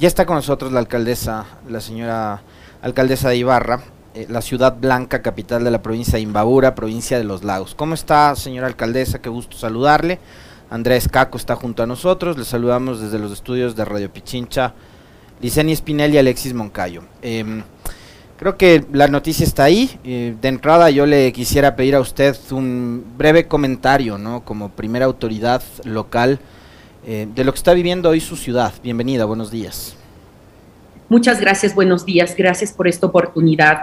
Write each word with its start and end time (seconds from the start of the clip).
Ya 0.00 0.08
está 0.08 0.24
con 0.24 0.36
nosotros 0.36 0.72
la 0.72 0.78
alcaldesa, 0.78 1.44
la 1.68 1.78
señora 1.82 2.40
alcaldesa 2.80 3.28
de 3.28 3.36
Ibarra, 3.36 3.82
eh, 4.14 4.24
la 4.30 4.40
ciudad 4.40 4.74
blanca, 4.80 5.20
capital 5.20 5.62
de 5.62 5.70
la 5.70 5.82
provincia 5.82 6.14
de 6.14 6.22
Imbabura, 6.22 6.74
provincia 6.74 7.18
de 7.18 7.24
Los 7.24 7.44
Lagos. 7.44 7.74
¿Cómo 7.74 7.92
está, 7.92 8.34
señora 8.34 8.66
alcaldesa? 8.66 9.20
Qué 9.20 9.28
gusto 9.28 9.58
saludarle. 9.58 10.18
Andrés 10.70 11.06
Caco 11.06 11.36
está 11.36 11.54
junto 11.54 11.82
a 11.82 11.86
nosotros. 11.86 12.38
Le 12.38 12.46
saludamos 12.46 13.02
desde 13.02 13.18
los 13.18 13.30
estudios 13.30 13.76
de 13.76 13.84
Radio 13.84 14.10
Pichincha, 14.10 14.72
Liceni 15.42 15.76
Spinelli 15.76 16.14
y 16.14 16.18
Alexis 16.18 16.54
Moncayo. 16.54 17.02
Em, 17.20 17.62
creo 18.38 18.56
que 18.56 18.86
la 18.94 19.06
noticia 19.06 19.44
está 19.44 19.64
ahí. 19.64 20.00
Eh, 20.04 20.34
de 20.40 20.48
entrada 20.48 20.88
yo 20.88 21.04
le 21.04 21.30
quisiera 21.30 21.76
pedir 21.76 21.94
a 21.94 22.00
usted 22.00 22.34
un 22.52 23.04
breve 23.18 23.46
comentario, 23.46 24.16
¿no? 24.16 24.46
Como 24.46 24.70
primera 24.70 25.04
autoridad 25.04 25.62
local 25.84 26.40
eh, 27.06 27.26
de 27.34 27.44
lo 27.44 27.52
que 27.52 27.58
está 27.58 27.72
viviendo 27.72 28.10
hoy 28.10 28.20
su 28.20 28.36
ciudad. 28.36 28.72
Bienvenida, 28.82 29.24
buenos 29.24 29.50
días. 29.50 29.96
Muchas 31.08 31.40
gracias, 31.40 31.74
buenos 31.74 32.06
días, 32.06 32.36
gracias 32.36 32.72
por 32.72 32.86
esta 32.86 33.06
oportunidad. 33.06 33.80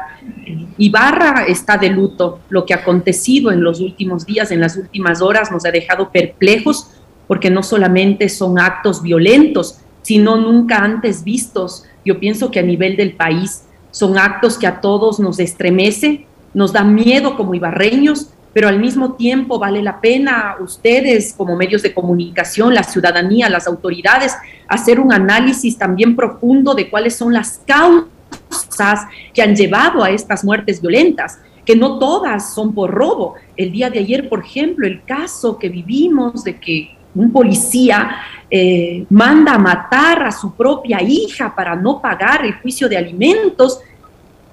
Ibarra 0.77 1.43
está 1.45 1.77
de 1.77 1.89
luto. 1.89 2.39
Lo 2.47 2.65
que 2.65 2.73
ha 2.73 2.77
acontecido 2.77 3.51
en 3.51 3.63
los 3.63 3.81
últimos 3.81 4.25
días, 4.25 4.49
en 4.51 4.61
las 4.61 4.77
últimas 4.77 5.21
horas, 5.21 5.51
nos 5.51 5.65
ha 5.65 5.71
dejado 5.71 6.09
perplejos 6.09 6.91
porque 7.27 7.49
no 7.49 7.63
solamente 7.63 8.29
son 8.29 8.59
actos 8.59 9.01
violentos, 9.01 9.79
sino 10.03 10.37
nunca 10.37 10.77
antes 10.77 11.25
vistos. 11.25 11.83
Yo 12.05 12.17
pienso 12.17 12.49
que 12.49 12.59
a 12.59 12.63
nivel 12.63 12.95
del 12.95 13.13
país 13.13 13.63
son 13.91 14.17
actos 14.17 14.57
que 14.57 14.67
a 14.67 14.79
todos 14.79 15.19
nos 15.19 15.39
estremece, 15.39 16.25
nos 16.53 16.71
da 16.71 16.85
miedo 16.85 17.35
como 17.35 17.55
ibarreños, 17.55 18.29
pero 18.57 18.69
al 18.69 18.79
mismo 18.79 19.13
tiempo 19.13 19.59
vale 19.59 19.83
la 19.83 20.01
pena 20.01 20.55
ustedes 20.59 21.31
como 21.37 21.55
medios 21.55 21.83
de 21.83 21.93
comunicación, 21.93 22.73
la 22.73 22.81
ciudadanía, 22.81 23.49
las 23.49 23.67
autoridades, 23.67 24.35
hacer 24.67 24.99
un 24.99 25.13
análisis 25.13 25.77
también 25.77 26.15
profundo 26.15 26.73
de 26.73 26.89
cuáles 26.89 27.15
son 27.15 27.31
las 27.33 27.61
causas 27.67 29.01
que 29.31 29.43
han 29.43 29.55
llevado 29.55 30.03
a 30.03 30.09
estas 30.09 30.43
muertes 30.43 30.81
violentas 30.81 31.37
que 31.63 31.75
no 31.75 31.99
todas 31.99 32.55
son 32.55 32.73
por 32.73 32.89
robo. 32.89 33.35
El 33.55 33.71
día 33.71 33.91
de 33.91 33.99
ayer, 33.99 34.27
por 34.27 34.43
ejemplo, 34.43 34.87
el 34.87 35.03
caso 35.03 35.59
que 35.59 35.69
vivimos 35.69 36.43
de 36.43 36.59
que 36.59 36.97
un 37.13 37.31
policía 37.31 38.09
eh, 38.49 39.05
manda 39.11 39.53
a 39.53 39.59
matar 39.59 40.23
a 40.23 40.31
su 40.31 40.55
propia 40.55 40.99
hija 41.03 41.53
para 41.55 41.75
no 41.75 42.01
pagar 42.01 42.43
el 42.43 42.53
juicio 42.53 42.89
de 42.89 42.97
alimentos, 42.97 43.81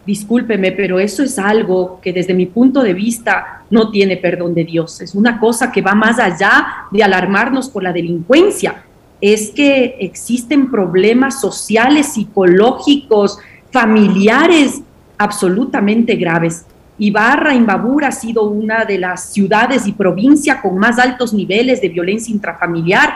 discúlpeme, 0.07 0.73
pero 0.73 0.99
eso 0.99 1.23
es 1.23 1.39
algo 1.39 1.99
que 2.03 2.13
desde 2.13 2.35
mi 2.35 2.47
punto 2.47 2.83
de 2.83 2.95
vista 2.95 3.63
no 3.71 3.91
tiene 3.91 4.17
perdón 4.17 4.55
de 4.55 4.65
Dios. 4.65 5.01
Es 5.01 5.15
una 5.15 5.41
cosa 5.41 5.73
que 5.73 5.83
va 5.83 5.95
más 5.95 6.19
allá 6.19 6.87
de 6.91 7.03
alarmarnos 7.03 7.69
por 7.69 7.83
la 7.83 7.93
delincuencia. 7.93 8.85
Es 9.21 9.51
que 9.51 9.97
existen 10.01 10.71
problemas 10.71 11.41
sociales, 11.41 12.13
psicológicos, 12.15 13.39
familiares 13.71 14.83
absolutamente 15.17 16.17
graves. 16.17 16.67
Ibarra, 16.99 17.55
Imbabura 17.55 18.09
ha 18.09 18.13
sido 18.13 18.45
una 18.45 18.85
de 18.85 18.99
las 18.99 19.33
ciudades 19.33 19.87
y 19.87 19.93
provincia 19.93 20.61
con 20.61 20.79
más 20.79 20.99
altos 20.99 21.33
niveles 21.33 21.81
de 21.81 21.89
violencia 21.89 22.33
intrafamiliar 22.33 23.13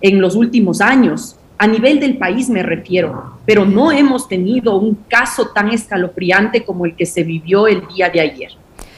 en 0.00 0.20
los 0.20 0.34
últimos 0.34 0.80
años 0.80 1.37
a 1.58 1.66
nivel 1.66 1.98
del 1.98 2.16
país 2.16 2.48
me 2.48 2.62
refiero, 2.62 3.38
pero 3.44 3.64
no 3.64 3.90
hemos 3.90 4.28
tenido 4.28 4.76
un 4.76 4.94
caso 5.08 5.48
tan 5.48 5.70
escalofriante 5.70 6.64
como 6.64 6.86
el 6.86 6.94
que 6.94 7.04
se 7.04 7.24
vivió 7.24 7.66
el 7.66 7.86
día 7.88 8.08
de 8.08 8.20
ayer. 8.20 8.52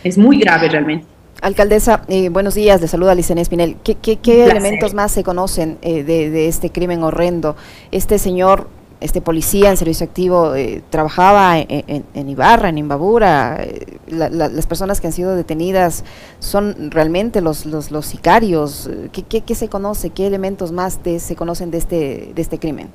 Es 0.05 0.19
muy 0.19 0.39
grave 0.39 0.69
realmente. 0.69 1.06
Alcaldesa, 1.41 2.02
eh, 2.08 2.28
buenos 2.28 2.55
días, 2.55 2.83
le 2.83 2.89
saluda 2.89 3.14
Licenia 3.14 3.41
Espinel. 3.41 3.77
¿Qué, 3.83 4.19
elementos 4.44 4.92
más 4.92 5.11
se 5.11 5.25
conocen 5.25 5.78
eh, 5.80 6.05
de, 6.05 6.48
este 6.48 6.70
crimen 6.70 7.02
horrendo? 7.02 7.56
Este 7.92 8.19
señor 8.19 8.69
este 9.00 9.20
policía 9.20 9.70
en 9.70 9.76
servicio 9.76 10.04
activo 10.04 10.54
eh, 10.54 10.82
trabajaba 10.90 11.58
en, 11.58 12.28
Ibarra, 12.28 12.68
en 12.68 12.78
Imbabura. 12.78 13.62
Eh, 13.62 13.98
las 14.08 14.66
personas 14.66 15.00
que 15.00 15.06
han 15.06 15.12
sido 15.12 15.34
detenidas 15.34 16.04
son 16.38 16.90
realmente 16.90 17.40
los, 17.40 17.66
los, 17.66 17.90
los 17.90 18.06
sicarios. 18.06 18.90
¿Qué, 19.12 19.22
¿Qué, 19.22 19.55
se 19.55 19.68
conoce? 19.68 20.10
¿Qué 20.10 20.27
elementos 20.27 20.72
más 20.72 21.00
se 21.18 21.36
conocen 21.36 21.70
de 21.70 21.78
este, 21.78 22.33
de 22.34 22.42
este 22.42 22.58
crimen? 22.58 22.89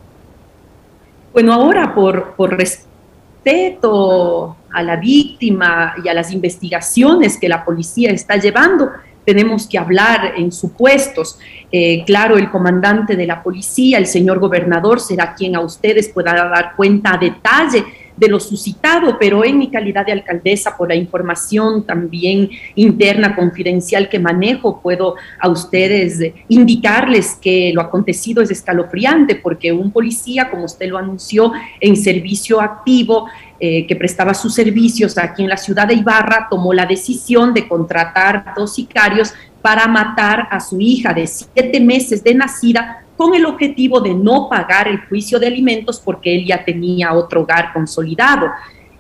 Bueno, 1.34 1.54
ahora 1.54 1.94
por, 1.94 2.36
por 2.36 2.56
respeto 2.56 4.56
a 4.72 4.84
la 4.84 4.98
víctima 4.98 5.96
y 6.04 6.10
a 6.10 6.14
las 6.14 6.32
investigaciones 6.32 7.40
que 7.40 7.50
la 7.50 7.66
policía 7.66 8.12
está 8.12 8.38
llevando, 8.38 8.92
tenemos 9.26 9.68
que 9.68 9.78
hablar 9.78 10.34
en 10.38 10.52
supuestos. 10.52 11.40
Eh, 11.72 12.04
claro, 12.06 12.38
el 12.38 12.50
comandante 12.50 13.16
de 13.16 13.26
la 13.26 13.42
policía, 13.44 13.98
el 13.98 14.08
señor 14.08 14.40
gobernador, 14.40 15.00
será 15.00 15.34
quien 15.34 15.56
a 15.56 15.62
ustedes 15.62 16.10
pueda 16.10 16.34
dar 16.34 16.76
cuenta 16.76 17.16
a 17.16 17.18
detalle 17.18 17.84
de 18.18 18.28
lo 18.30 18.40
suscitado, 18.40 19.18
pero 19.20 19.44
en 19.44 19.58
mi 19.58 19.70
calidad 19.70 20.06
de 20.06 20.14
alcaldesa, 20.14 20.78
por 20.78 20.88
la 20.88 20.96
información 20.96 21.86
también 21.86 22.50
interna, 22.76 23.36
confidencial 23.36 24.10
que 24.10 24.20
manejo, 24.20 24.82
puedo 24.82 25.16
a 25.40 25.50
ustedes 25.50 26.34
indicarles 26.48 27.38
que 27.42 27.72
lo 27.74 27.82
acontecido 27.82 28.42
es 28.42 28.52
escalofriante, 28.52 29.36
porque 29.36 29.72
un 29.72 29.92
policía, 29.92 30.50
como 30.50 30.66
usted 30.66 30.88
lo 30.88 30.98
anunció, 30.98 31.52
en 31.82 31.98
servicio 31.98 32.62
activo, 32.62 33.28
eh, 33.68 33.88
que 33.88 33.96
prestaba 33.96 34.36
sus 34.36 34.54
servicios 34.54 35.18
aquí 35.18 35.42
en 35.42 35.50
la 35.50 35.58
ciudad 35.58 35.88
de 35.88 35.96
Ibarra, 35.96 36.46
tomó 36.52 36.72
la 36.72 36.86
decisión 36.86 37.52
de 37.52 37.68
contratar 37.68 38.54
dos 38.56 38.76
sicarios 38.76 39.34
para 39.60 39.88
matar 39.88 40.48
a 40.52 40.60
su 40.60 40.80
hija 40.80 41.16
de 41.16 41.26
siete 41.26 41.80
meses 41.80 42.24
de 42.24 42.36
nacida 42.36 43.04
con 43.18 43.34
el 43.34 43.44
objetivo 43.44 44.00
de 44.02 44.14
no 44.14 44.50
pagar 44.50 44.88
el 44.88 45.00
juicio 45.08 45.40
de 45.40 45.48
alimentos 45.48 46.00
porque 46.00 46.36
él 46.36 46.46
ya 46.46 46.64
tenía 46.64 47.12
otro 47.14 47.42
hogar 47.42 47.74
consolidado. 47.74 48.52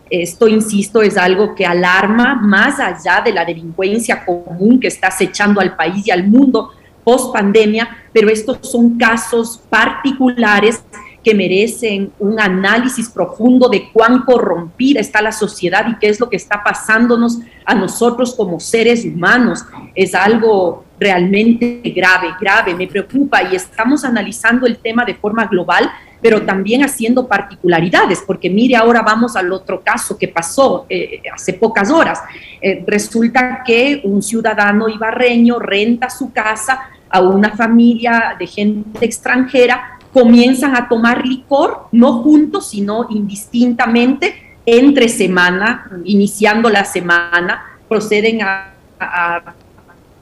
Esto, 0.09 0.47
insisto, 0.47 1.03
es 1.03 1.15
algo 1.15 1.53
que 1.53 1.67
alarma 1.67 2.33
más 2.33 2.79
allá 2.79 3.21
de 3.23 3.33
la 3.33 3.45
delincuencia 3.45 4.25
común 4.25 4.79
que 4.79 4.87
está 4.87 5.09
acechando 5.09 5.61
al 5.61 5.75
país 5.75 6.07
y 6.07 6.09
al 6.09 6.25
mundo 6.25 6.71
post 7.03 7.31
pandemia, 7.31 7.87
pero 8.11 8.29
estos 8.29 8.57
son 8.63 8.97
casos 8.97 9.61
particulares 9.69 10.83
que 11.25 11.33
merecen 11.33 12.11
un 12.19 12.39
análisis 12.39 13.09
profundo 13.09 13.67
de 13.67 13.89
cuán 13.91 14.21
corrompida 14.21 14.99
está 14.99 15.23
la 15.23 15.31
sociedad 15.31 15.87
y 15.89 15.97
qué 15.97 16.07
es 16.07 16.19
lo 16.19 16.29
que 16.29 16.35
está 16.35 16.63
pasándonos 16.63 17.39
a 17.65 17.73
nosotros 17.73 18.35
como 18.35 18.59
seres 18.59 19.03
humanos. 19.03 19.65
Es 19.95 20.13
algo 20.13 20.85
realmente 20.99 21.81
grave, 21.95 22.27
grave, 22.39 22.75
me 22.75 22.85
preocupa 22.85 23.41
y 23.41 23.55
estamos 23.55 24.05
analizando 24.05 24.67
el 24.67 24.77
tema 24.77 25.03
de 25.03 25.15
forma 25.15 25.47
global, 25.47 25.89
pero 26.21 26.43
también 26.43 26.83
haciendo 26.83 27.27
particularidades, 27.27 28.23
porque 28.25 28.47
mire, 28.47 28.75
ahora 28.75 29.01
vamos 29.01 29.35
al 29.35 29.51
otro 29.51 29.81
caso 29.81 30.19
que 30.19 30.27
pasó 30.27 30.85
eh, 30.87 31.23
hace 31.33 31.53
pocas 31.53 31.89
horas. 31.89 32.21
Eh, 32.61 32.83
resulta 32.85 33.63
que 33.65 34.01
un 34.03 34.21
ciudadano 34.21 34.87
ibarreño 34.87 35.57
renta 35.57 36.07
su 36.07 36.31
casa 36.31 36.81
a 37.09 37.21
una 37.21 37.49
familia 37.55 38.35
de 38.37 38.45
gente 38.45 39.05
extranjera 39.05 39.94
comienzan 40.15 40.77
a 40.77 40.87
tomar 40.87 41.25
licor, 41.25 41.89
no 41.91 42.23
juntos, 42.23 42.69
sino 42.69 43.07
indistintamente, 43.09 44.55
entre 44.65 45.09
semana, 45.09 45.91
iniciando 46.05 46.69
la 46.69 46.85
semana, 46.85 47.79
proceden 47.89 48.41
a, 48.41 48.71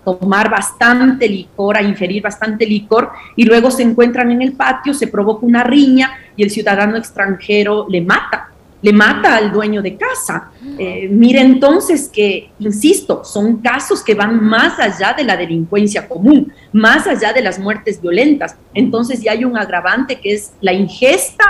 tomar 0.03 0.49
bastante 0.49 1.29
licor, 1.29 1.77
a 1.77 1.83
ingerir 1.83 2.23
bastante 2.23 2.65
licor, 2.65 3.11
y 3.35 3.45
luego 3.45 3.69
se 3.69 3.83
encuentran 3.83 4.31
en 4.31 4.41
el 4.41 4.53
patio, 4.53 4.95
se 4.95 5.05
provoca 5.05 5.45
una 5.45 5.63
riña 5.63 6.09
y 6.35 6.41
el 6.41 6.49
ciudadano 6.49 6.97
extranjero 6.97 7.85
le 7.87 8.01
mata 8.01 8.49
le 8.83 8.91
mata 8.91 9.37
al 9.37 9.51
dueño 9.51 9.81
de 9.81 9.95
casa. 9.95 10.51
Eh, 10.77 11.07
mire 11.09 11.39
entonces 11.39 12.09
que, 12.09 12.51
insisto, 12.59 13.23
son 13.23 13.57
casos 13.57 14.03
que 14.03 14.13
van 14.13 14.43
más 14.43 14.77
allá 14.77 15.13
de 15.13 15.23
la 15.23 15.37
delincuencia 15.37 16.07
común, 16.07 16.51
más 16.73 17.07
allá 17.07 17.31
de 17.31 17.41
las 17.41 17.57
muertes 17.57 18.01
violentas. 18.01 18.57
Entonces 18.73 19.21
ya 19.21 19.31
hay 19.31 19.45
un 19.45 19.57
agravante 19.57 20.19
que 20.19 20.33
es 20.33 20.51
la 20.59 20.73
ingesta 20.73 21.45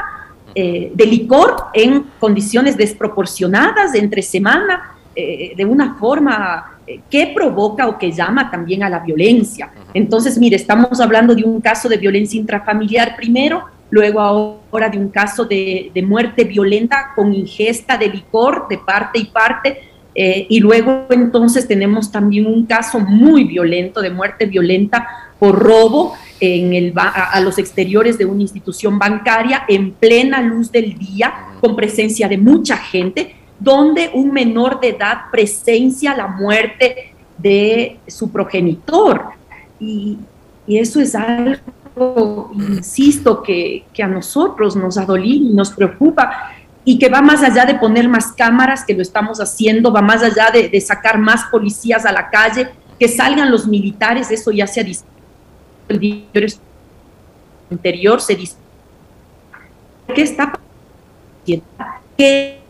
eh, 0.53 0.91
de 0.93 1.05
licor 1.07 1.55
en 1.73 2.05
condiciones 2.19 2.77
desproporcionadas 2.77 3.95
entre 3.95 4.21
semana, 4.21 4.91
eh, 5.15 5.53
de 5.57 5.65
una 5.65 5.95
forma 5.95 6.69
que 7.09 7.31
provoca 7.33 7.87
o 7.87 7.97
que 7.97 8.11
llama 8.11 8.51
también 8.51 8.83
a 8.83 8.89
la 8.89 8.99
violencia. 8.99 9.71
Entonces, 9.93 10.37
mire, 10.37 10.57
estamos 10.57 10.99
hablando 10.99 11.33
de 11.33 11.43
un 11.43 11.61
caso 11.61 11.87
de 11.87 11.97
violencia 11.97 12.39
intrafamiliar 12.39 13.15
primero, 13.15 13.63
luego 13.93 14.21
ahora 14.21 14.89
de 14.89 14.97
un 14.97 15.09
caso 15.09 15.45
de, 15.45 15.91
muerte 16.03 16.45
violenta 16.45 17.11
con 17.15 17.31
ingesta 17.31 17.95
de 17.95 18.09
licor 18.09 18.67
de 18.67 18.79
parte 18.79 19.19
y 19.19 19.25
parte, 19.25 19.83
eh, 20.15 20.47
y 20.49 20.59
luego 20.59 21.05
entonces 21.11 21.67
tenemos 21.67 22.11
también 22.11 22.47
un 22.47 22.65
caso 22.65 22.99
muy 22.99 23.43
violento 23.43 24.01
de 24.01 24.09
muerte 24.09 24.47
violenta 24.47 25.07
por 25.37 25.59
robo 25.59 26.15
en 26.39 26.73
el, 26.73 26.91
a, 26.95 27.39
los 27.41 27.59
exteriores 27.59 28.17
de 28.17 28.25
una 28.25 28.41
institución 28.41 28.97
bancaria 28.97 29.63
en 29.67 29.91
plena 29.91 30.41
luz 30.41 30.71
del 30.71 30.97
día, 30.97 31.31
con 31.61 31.75
presencia 31.75 32.27
de 32.27 32.39
mucha 32.39 32.77
gente, 32.77 33.35
donde 33.59 34.09
un 34.15 34.31
menor 34.33 34.79
de 34.79 34.89
edad 34.89 35.29
presencia 35.31 36.15
la 36.15 36.25
muerte 36.25 37.13
de 37.37 37.99
su 38.07 38.31
progenitor. 38.31 39.25
Y, 39.79 40.17
y 40.65 40.79
eso 40.79 40.99
es 40.99 41.13
algo 41.13 41.61
insisto, 41.95 43.43
que, 43.43 43.85
a 44.01 44.07
nosotros 44.07 44.75
nos 44.75 44.97
adolí 44.97 45.49
y 45.49 45.53
nos 45.53 45.71
preocupa 45.71 46.51
y 46.85 46.99
que 46.99 47.09
va 47.09 47.21
más 47.21 47.43
allá 47.43 47.65
de 47.65 47.75
poner 47.75 48.09
más 48.09 48.33
cámaras, 48.33 48.83
que 48.83 48.93
lo 48.93 49.01
estamos 49.01 49.39
haciendo, 49.39 49.91
va 49.91 50.01
más 50.01 50.21
allá 50.23 50.49
de, 50.51 50.81
sacar 50.81 51.17
más 51.17 51.45
policías 51.45 52.05
a 52.05 52.11
la 52.11 52.29
calle, 52.29 52.69
que 52.99 53.07
salgan 53.07 53.51
los 53.51 53.67
militares, 53.67 54.31
eso 54.31 54.51
ya 54.51 54.67
se 54.67 54.81
ha 54.81 54.83
el 55.89 56.23
interior 57.69 58.21
se 58.21 58.35
dice 58.35 58.55
¿Qué 60.13 60.21
está 60.21 60.53
¿Qué 62.17 62.62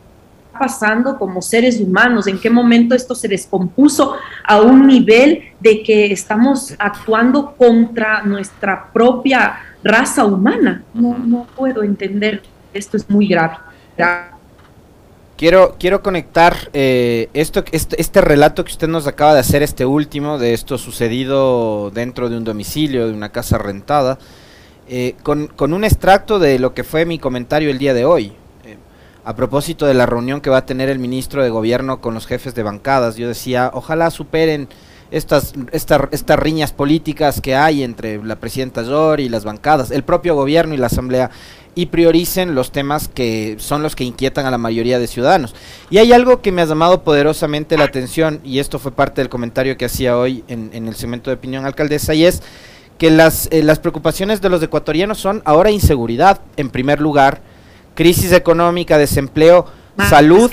pasando 0.64 1.18
como 1.18 1.42
seres 1.42 1.82
humanos? 1.82 2.26
¿En 2.26 2.40
qué 2.40 2.50
momento 2.50 2.96
esto 2.96 3.16
se 3.16 3.28
descompuso 3.28 4.16
a 4.46 4.62
un 4.62 4.88
nivel 4.88 5.42
de 5.60 5.84
que 5.84 6.06
estamos 6.14 6.74
actuando 6.80 7.54
contra 7.58 8.24
nuestra 8.24 8.90
propia 8.94 9.58
raza 9.84 10.24
humana? 10.24 10.82
No, 10.94 11.18
no 11.18 11.46
puedo 11.58 11.84
entender. 11.84 12.42
Esto 12.74 12.96
es 12.96 13.10
muy 13.10 13.28
grave. 13.28 13.58
Quiero, 15.36 15.76
quiero 15.78 16.02
conectar 16.02 16.56
eh, 16.72 17.28
esto, 17.34 17.66
este, 17.74 18.00
este, 18.00 18.22
relato 18.22 18.64
que 18.64 18.72
usted 18.72 18.88
nos 18.88 19.06
acaba 19.06 19.34
de 19.34 19.42
hacer, 19.42 19.64
este 19.64 19.86
último, 19.86 20.38
de 20.38 20.54
esto 20.54 20.78
sucedido 20.78 21.92
dentro 21.92 22.30
de 22.30 22.38
un 22.38 22.46
domicilio, 22.46 23.08
de 23.08 23.14
una 23.14 23.34
casa 23.34 23.58
rentada, 23.58 24.18
eh, 24.88 25.16
con, 25.24 25.48
con, 25.48 25.74
un 25.74 25.84
extracto 25.84 26.40
de 26.40 26.58
lo 26.58 26.74
que 26.74 26.86
fue 26.86 27.04
mi 27.04 27.20
comentario 27.20 27.70
el 27.70 27.80
día 27.80 27.94
de 27.94 28.06
hoy 28.06 28.34
a 29.26 29.36
propósito 29.36 29.86
de 29.86 29.94
la 29.94 30.06
reunión 30.06 30.42
que 30.42 30.50
va 30.50 30.58
a 30.58 30.66
tener 30.66 30.90
el 30.90 31.00
ministro 31.00 31.44
de 31.44 31.50
Gobierno 31.50 32.02
con 32.02 32.14
los 32.14 32.26
jefes 32.26 32.56
de 32.56 32.64
bancadas. 32.64 33.16
Yo 33.16 33.28
decía, 33.28 33.72
ojalá 33.74 34.12
superen 34.12 34.68
estas, 35.12 35.54
estas 35.72 36.40
riñas 36.40 36.74
políticas 36.74 37.40
que 37.40 37.56
hay 37.56 37.84
entre 37.84 38.22
la 38.24 38.36
presidenta 38.36 38.82
Yor 38.82 39.20
y 39.20 39.30
las 39.30 39.44
bancadas, 39.44 39.92
el 39.92 40.04
propio 40.04 40.36
gobierno 40.36 40.74
y 40.74 40.78
la 40.78 40.88
asamblea, 40.88 41.30
y 41.76 41.88
prioricen 41.88 42.56
los 42.56 42.72
temas 42.72 43.08
que 43.08 43.56
son 43.60 43.82
los 43.82 43.96
que 43.96 44.04
inquietan 44.04 44.46
a 44.46 44.52
la 44.52 44.58
mayoría 44.58 45.00
de 45.00 45.08
ciudadanos. 45.08 45.56
Y 45.90 46.00
hay 46.00 46.14
algo 46.14 46.42
que 46.42 46.52
me 46.52 46.62
ha 46.62 46.66
llamado 46.66 47.04
poderosamente 47.04 47.78
la 47.78 47.86
atención, 47.86 48.42
y 48.44 48.60
esto 48.60 48.80
fue 48.80 48.92
parte 48.92 49.22
del 49.22 49.30
comentario 49.30 49.78
que 49.78 49.86
hacía 49.86 50.18
hoy 50.18 50.44
en, 50.48 50.72
el 50.74 50.96
segmento 50.96 51.30
de 51.30 51.36
opinión 51.36 51.66
alcaldesa, 51.66 52.14
y 52.14 52.26
es 52.26 52.42
que 52.98 53.10
las, 53.10 53.48
eh, 53.52 53.64
las 53.64 53.80
preocupaciones 53.80 54.42
de 54.42 54.50
los 54.50 54.62
ecuatorianos 54.62 55.20
son 55.20 55.42
ahora 55.46 55.72
inseguridad, 55.72 56.42
en 56.58 56.70
primer 56.70 57.00
lugar, 57.00 57.42
crisis 57.96 58.32
económica, 58.32 58.98
desempleo, 58.98 59.66
salud, 60.10 60.50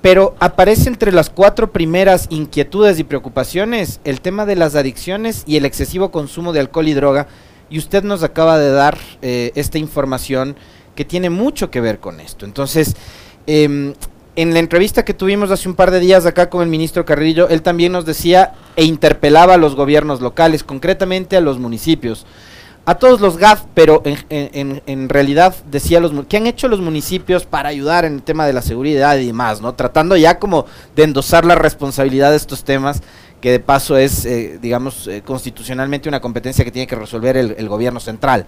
pero 0.00 0.36
aparece 0.38 0.88
entre 0.88 1.12
las 1.12 1.30
cuatro 1.30 1.72
primeras 1.72 2.26
inquietudes 2.30 2.98
y 2.98 3.04
preocupaciones 3.04 4.00
el 4.04 4.20
tema 4.20 4.46
de 4.46 4.56
las 4.56 4.74
adicciones 4.74 5.42
y 5.46 5.56
el 5.56 5.64
excesivo 5.64 6.10
consumo 6.10 6.52
de 6.52 6.60
alcohol 6.60 6.88
y 6.88 6.94
droga, 6.94 7.26
y 7.70 7.78
usted 7.78 8.02
nos 8.04 8.22
acaba 8.22 8.58
de 8.58 8.70
dar 8.70 8.96
eh, 9.22 9.52
esta 9.54 9.78
información 9.78 10.56
que 10.94 11.04
tiene 11.04 11.30
mucho 11.30 11.70
que 11.70 11.80
ver 11.80 11.98
con 11.98 12.20
esto. 12.20 12.44
Entonces, 12.44 12.96
em, 13.46 13.94
en 14.36 14.54
la 14.54 14.60
entrevista 14.60 15.04
que 15.04 15.14
tuvimos 15.14 15.50
hace 15.50 15.68
un 15.68 15.74
par 15.74 15.90
de 15.90 16.00
días 16.00 16.24
acá 16.24 16.48
con 16.48 16.62
el 16.62 16.68
ministro 16.68 17.04
Carrillo, 17.04 17.48
él 17.48 17.62
también 17.62 17.92
nos 17.92 18.06
decía 18.06 18.54
e 18.76 18.84
interpelaba 18.84 19.54
a 19.54 19.58
los 19.58 19.74
gobiernos 19.74 20.20
locales, 20.20 20.62
concretamente 20.62 21.36
a 21.36 21.40
los 21.40 21.58
municipios 21.58 22.24
a 22.88 22.94
todos 22.94 23.20
los 23.20 23.36
GAF, 23.36 23.64
pero 23.74 24.02
en, 24.02 25.08
realidad 25.10 25.54
decía 25.70 26.00
los 26.00 26.10
que 26.24 26.38
han 26.38 26.46
hecho 26.46 26.68
los 26.68 26.80
municipios 26.80 27.44
para 27.44 27.68
ayudar 27.68 28.06
en 28.06 28.14
el 28.14 28.22
tema 28.22 28.46
de 28.46 28.54
la 28.54 28.62
seguridad 28.62 29.18
y 29.18 29.26
demás, 29.26 29.60
¿no? 29.60 29.74
Tratando 29.74 30.16
ya 30.16 30.38
como 30.38 30.64
de 30.96 31.02
endosar 31.02 31.44
la 31.44 31.54
responsabilidad 31.54 32.30
de 32.30 32.38
estos 32.38 32.64
temas, 32.64 33.02
que 33.40 33.52
de 33.52 33.60
paso 33.60 33.96
es, 33.96 34.24
eh, 34.24 34.58
digamos, 34.60 35.06
eh, 35.06 35.22
constitucionalmente 35.24 36.08
una 36.08 36.20
competencia 36.20 36.64
que 36.64 36.72
tiene 36.72 36.86
que 36.86 36.96
resolver 36.96 37.36
el 37.36 37.68
gobierno 37.68 38.00
central. 38.00 38.46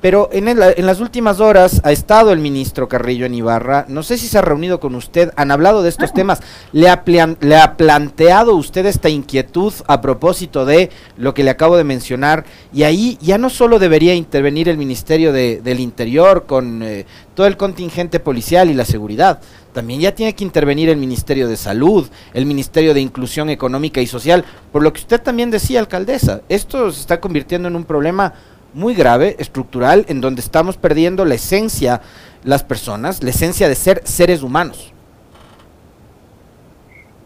Pero 0.00 0.28
en, 0.30 0.46
en, 0.46 0.86
las 0.86 1.00
últimas 1.00 1.40
horas 1.40 1.80
ha 1.82 1.90
estado 1.90 2.30
el 2.30 2.38
ministro 2.38 2.86
Carrillo 2.86 3.24
en 3.24 3.34
Ibarra. 3.34 3.86
No 3.88 4.02
sé 4.02 4.18
si 4.18 4.28
se 4.28 4.36
ha 4.36 4.42
reunido 4.42 4.78
con 4.78 4.94
usted, 4.94 5.32
han 5.36 5.50
hablado 5.50 5.82
de 5.82 5.88
estos 5.88 6.12
temas. 6.12 6.40
¿Le 6.72 6.88
ha, 6.88 7.02
¿Le 7.40 7.56
ha, 7.56 7.76
planteado 7.76 8.54
usted 8.54 8.84
esta 8.84 9.08
inquietud 9.08 9.72
a 9.86 10.02
propósito 10.02 10.66
de 10.66 10.90
lo 11.16 11.32
que 11.32 11.44
le 11.44 11.50
acabo 11.50 11.78
de 11.78 11.84
mencionar? 11.84 12.44
Y 12.74 12.82
ahí 12.82 13.18
ya 13.22 13.38
no 13.38 13.48
solo 13.48 13.78
debería 13.78 14.14
intervenir 14.14 14.68
el 14.68 14.76
Ministerio 14.76 15.32
de, 15.32 15.62
del 15.62 15.80
Interior 15.80 16.44
con 16.46 16.82
eh, 16.82 17.06
todo 17.34 17.46
el 17.46 17.56
contingente 17.56 18.20
policial 18.20 18.68
y 18.70 18.74
la 18.74 18.84
seguridad. 18.84 19.40
También 19.76 20.00
ya 20.00 20.14
tiene 20.14 20.34
que 20.34 20.42
intervenir 20.42 20.88
el 20.88 20.96
Ministerio 20.96 21.48
de 21.48 21.56
Salud, 21.58 22.08
el 22.32 22.46
Ministerio 22.46 22.94
de 22.94 23.02
Inclusión 23.02 23.50
Económica 23.50 24.00
y 24.00 24.06
Social. 24.06 24.42
Por 24.72 24.82
lo 24.82 24.90
que 24.90 25.00
usted 25.00 25.20
también 25.20 25.50
decía, 25.50 25.80
alcaldesa, 25.80 26.40
esto 26.48 26.90
se 26.90 26.98
está 26.98 27.20
convirtiendo 27.20 27.68
en 27.68 27.76
un 27.76 27.84
problema 27.84 28.32
muy 28.72 28.94
grave, 28.94 29.36
estructural, 29.38 30.06
en 30.08 30.22
donde 30.22 30.40
estamos 30.40 30.78
perdiendo 30.78 31.26
la 31.26 31.34
esencia, 31.34 32.00
las 32.42 32.64
personas, 32.64 33.22
la 33.22 33.28
esencia 33.28 33.68
de 33.68 33.74
ser 33.74 34.00
seres 34.04 34.42
humanos. 34.42 34.94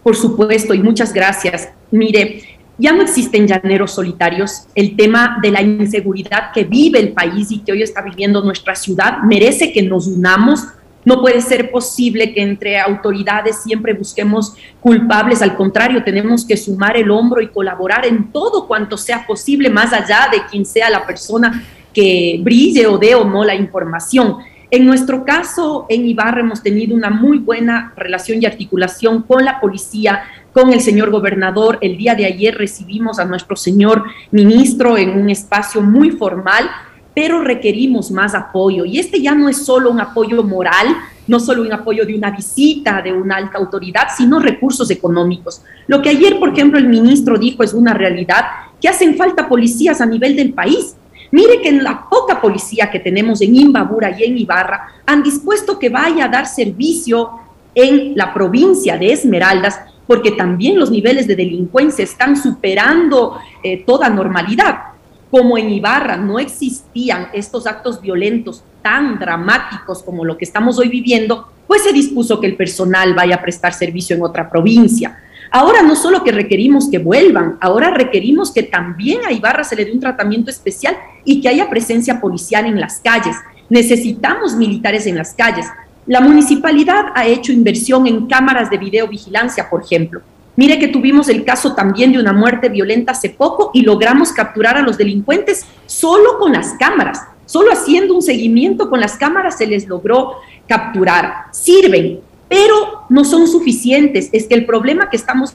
Por 0.02 0.16
supuesto, 0.16 0.74
y 0.74 0.82
muchas 0.82 1.12
gracias. 1.12 1.68
Mire, 1.92 2.58
ya 2.78 2.92
no 2.92 3.02
existen 3.02 3.46
llaneros 3.46 3.92
solitarios. 3.92 4.64
El 4.74 4.96
tema 4.96 5.38
de 5.40 5.52
la 5.52 5.62
inseguridad 5.62 6.50
que 6.52 6.64
vive 6.64 6.98
el 6.98 7.12
país 7.12 7.52
y 7.52 7.60
que 7.60 7.70
hoy 7.70 7.82
está 7.82 8.02
viviendo 8.02 8.42
nuestra 8.42 8.74
ciudad 8.74 9.18
merece 9.22 9.72
que 9.72 9.84
nos 9.84 10.08
unamos 10.08 10.64
no 11.04 11.20
puede 11.20 11.40
ser 11.40 11.70
posible 11.70 12.32
que 12.32 12.42
entre 12.42 12.78
autoridades 12.78 13.62
siempre 13.62 13.94
busquemos 13.94 14.54
culpables, 14.80 15.42
al 15.42 15.56
contrario, 15.56 16.04
tenemos 16.04 16.44
que 16.44 16.56
sumar 16.56 16.96
el 16.96 17.10
hombro 17.10 17.40
y 17.40 17.48
colaborar 17.48 18.04
en 18.04 18.30
todo 18.30 18.66
cuanto 18.66 18.96
sea 18.96 19.26
posible, 19.26 19.70
más 19.70 19.92
allá 19.92 20.28
de 20.30 20.42
quien 20.50 20.64
sea 20.64 20.90
la 20.90 21.06
persona 21.06 21.64
que 21.94 22.38
brille 22.42 22.86
o 22.86 22.98
dé 22.98 23.14
o 23.14 23.24
no 23.24 23.44
la 23.44 23.54
información. 23.54 24.36
En 24.70 24.86
nuestro 24.86 25.24
caso, 25.24 25.86
en 25.88 26.06
Ibarra 26.06 26.40
hemos 26.40 26.62
tenido 26.62 26.94
una 26.94 27.10
muy 27.10 27.38
buena 27.38 27.92
relación 27.96 28.40
y 28.40 28.46
articulación 28.46 29.22
con 29.22 29.44
la 29.44 29.58
policía, 29.58 30.22
con 30.52 30.72
el 30.72 30.80
señor 30.80 31.10
gobernador. 31.10 31.78
El 31.80 31.96
día 31.96 32.14
de 32.14 32.26
ayer 32.26 32.56
recibimos 32.56 33.18
a 33.18 33.24
nuestro 33.24 33.56
señor 33.56 34.04
ministro 34.30 34.96
en 34.96 35.18
un 35.18 35.28
espacio 35.28 35.80
muy 35.80 36.12
formal 36.12 36.70
pero 37.14 37.40
requerimos 37.42 38.10
más 38.10 38.34
apoyo. 38.34 38.84
Y 38.84 38.98
este 38.98 39.20
ya 39.20 39.34
no 39.34 39.48
es 39.48 39.64
solo 39.64 39.90
un 39.90 40.00
apoyo 40.00 40.42
moral, 40.42 40.86
no 41.26 41.40
solo 41.40 41.62
un 41.62 41.72
apoyo 41.72 42.04
de 42.04 42.14
una 42.14 42.30
visita 42.30 43.02
de 43.02 43.12
una 43.12 43.36
alta 43.36 43.58
autoridad, 43.58 44.08
sino 44.16 44.38
recursos 44.38 44.90
económicos. 44.90 45.62
Lo 45.86 46.02
que 46.02 46.10
ayer, 46.10 46.38
por 46.38 46.50
ejemplo, 46.50 46.78
el 46.78 46.88
ministro 46.88 47.38
dijo 47.38 47.62
es 47.62 47.74
una 47.74 47.94
realidad, 47.94 48.44
que 48.80 48.88
hacen 48.88 49.16
falta 49.16 49.48
policías 49.48 50.00
a 50.00 50.06
nivel 50.06 50.36
del 50.36 50.52
país. 50.52 50.96
Mire 51.32 51.60
que 51.60 51.68
en 51.68 51.84
la 51.84 52.08
poca 52.08 52.40
policía 52.40 52.90
que 52.90 52.98
tenemos 52.98 53.40
en 53.40 53.54
Imbabura 53.54 54.16
y 54.18 54.24
en 54.24 54.38
Ibarra 54.38 54.88
han 55.06 55.22
dispuesto 55.22 55.78
que 55.78 55.88
vaya 55.88 56.24
a 56.24 56.28
dar 56.28 56.46
servicio 56.46 57.30
en 57.74 58.16
la 58.16 58.34
provincia 58.34 58.96
de 58.96 59.12
Esmeraldas, 59.12 59.78
porque 60.06 60.32
también 60.32 60.78
los 60.78 60.90
niveles 60.90 61.28
de 61.28 61.36
delincuencia 61.36 62.02
están 62.02 62.36
superando 62.36 63.38
eh, 63.62 63.84
toda 63.86 64.08
normalidad 64.08 64.90
como 65.30 65.56
en 65.56 65.70
Ibarra 65.70 66.16
no 66.16 66.38
existían 66.38 67.28
estos 67.32 67.66
actos 67.66 68.00
violentos 68.00 68.64
tan 68.82 69.18
dramáticos 69.18 70.02
como 70.02 70.24
lo 70.24 70.36
que 70.36 70.44
estamos 70.44 70.78
hoy 70.78 70.88
viviendo, 70.88 71.48
pues 71.66 71.82
se 71.84 71.92
dispuso 71.92 72.40
que 72.40 72.46
el 72.46 72.56
personal 72.56 73.14
vaya 73.14 73.36
a 73.36 73.42
prestar 73.42 73.72
servicio 73.72 74.16
en 74.16 74.22
otra 74.22 74.50
provincia. 74.50 75.18
Ahora 75.52 75.82
no 75.82 75.96
solo 75.96 76.22
que 76.22 76.32
requerimos 76.32 76.88
que 76.90 76.98
vuelvan, 76.98 77.58
ahora 77.60 77.90
requerimos 77.90 78.52
que 78.52 78.62
también 78.62 79.20
a 79.26 79.32
Ibarra 79.32 79.64
se 79.64 79.76
le 79.76 79.84
dé 79.84 79.92
un 79.92 80.00
tratamiento 80.00 80.50
especial 80.50 80.96
y 81.24 81.40
que 81.40 81.48
haya 81.48 81.68
presencia 81.68 82.20
policial 82.20 82.66
en 82.66 82.80
las 82.80 83.00
calles. 83.00 83.36
Necesitamos 83.68 84.54
militares 84.54 85.06
en 85.06 85.16
las 85.16 85.34
calles. 85.34 85.66
La 86.06 86.20
municipalidad 86.20 87.06
ha 87.14 87.26
hecho 87.26 87.52
inversión 87.52 88.06
en 88.06 88.26
cámaras 88.26 88.70
de 88.70 88.78
videovigilancia, 88.78 89.68
por 89.68 89.82
ejemplo. 89.82 90.22
Mire 90.56 90.78
que 90.78 90.88
tuvimos 90.88 91.28
el 91.28 91.44
caso 91.44 91.74
también 91.74 92.12
de 92.12 92.18
una 92.18 92.32
muerte 92.32 92.68
violenta 92.68 93.12
hace 93.12 93.30
poco 93.30 93.70
y 93.72 93.82
logramos 93.82 94.32
capturar 94.32 94.76
a 94.76 94.82
los 94.82 94.98
delincuentes 94.98 95.64
solo 95.86 96.38
con 96.38 96.52
las 96.52 96.74
cámaras. 96.74 97.22
Solo 97.46 97.72
haciendo 97.72 98.14
un 98.14 98.22
seguimiento 98.22 98.90
con 98.90 99.00
las 99.00 99.16
cámaras 99.16 99.58
se 99.58 99.66
les 99.66 99.88
logró 99.88 100.36
capturar. 100.68 101.46
Sirven, 101.50 102.20
pero 102.48 103.04
no 103.08 103.24
son 103.24 103.48
suficientes. 103.48 104.28
Es 104.32 104.46
que 104.46 104.54
el 104.54 104.66
problema 104.66 105.08
que 105.08 105.16
estamos 105.16 105.54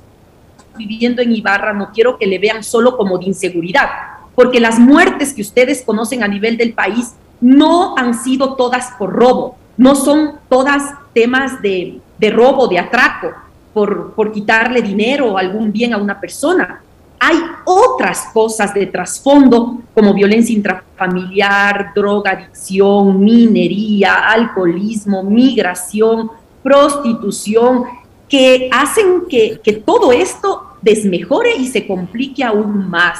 viviendo 0.77 1.21
en 1.21 1.33
Ibarra 1.33 1.73
no 1.73 1.91
quiero 1.93 2.17
que 2.17 2.25
le 2.25 2.39
vean 2.39 2.63
solo 2.63 2.97
como 2.97 3.17
de 3.17 3.25
inseguridad, 3.25 3.89
porque 4.35 4.59
las 4.59 4.79
muertes 4.79 5.33
que 5.33 5.41
ustedes 5.41 5.83
conocen 5.83 6.23
a 6.23 6.27
nivel 6.27 6.57
del 6.57 6.73
país 6.73 7.13
no 7.41 7.97
han 7.97 8.13
sido 8.13 8.55
todas 8.55 8.91
por 8.97 9.13
robo, 9.13 9.57
no 9.77 9.95
son 9.95 10.39
todas 10.49 10.83
temas 11.13 11.61
de, 11.61 12.01
robo, 12.31 12.67
de 12.67 12.79
atraco 12.79 13.33
por, 13.75 14.32
quitarle 14.32 14.82
dinero 14.82 15.34
o 15.34 15.38
algún 15.38 15.70
bien 15.70 15.94
a 15.94 15.98
una 15.98 16.17
persona. 16.17 16.82
Hay 17.20 17.36
otras 17.65 18.29
cosas 18.34 18.74
de 18.74 18.86
trasfondo 18.86 19.82
como 19.94 20.13
violencia 20.13 20.55
intrafamiliar, 20.55 21.91
drogadicción, 21.94 23.20
minería, 23.20 24.29
alcoholismo, 24.29 25.24
migración, 25.24 26.32
prostitución, 26.63 27.84
que 28.29 28.70
hacen 28.72 29.24
que, 29.29 29.60
que 29.62 29.74
todo 29.74 30.13
esto 30.13 30.77
desmejore 30.82 31.58
y 31.58 31.67
se 31.67 31.86
complique 31.86 32.46
aún 32.46 32.89
más. 32.89 33.20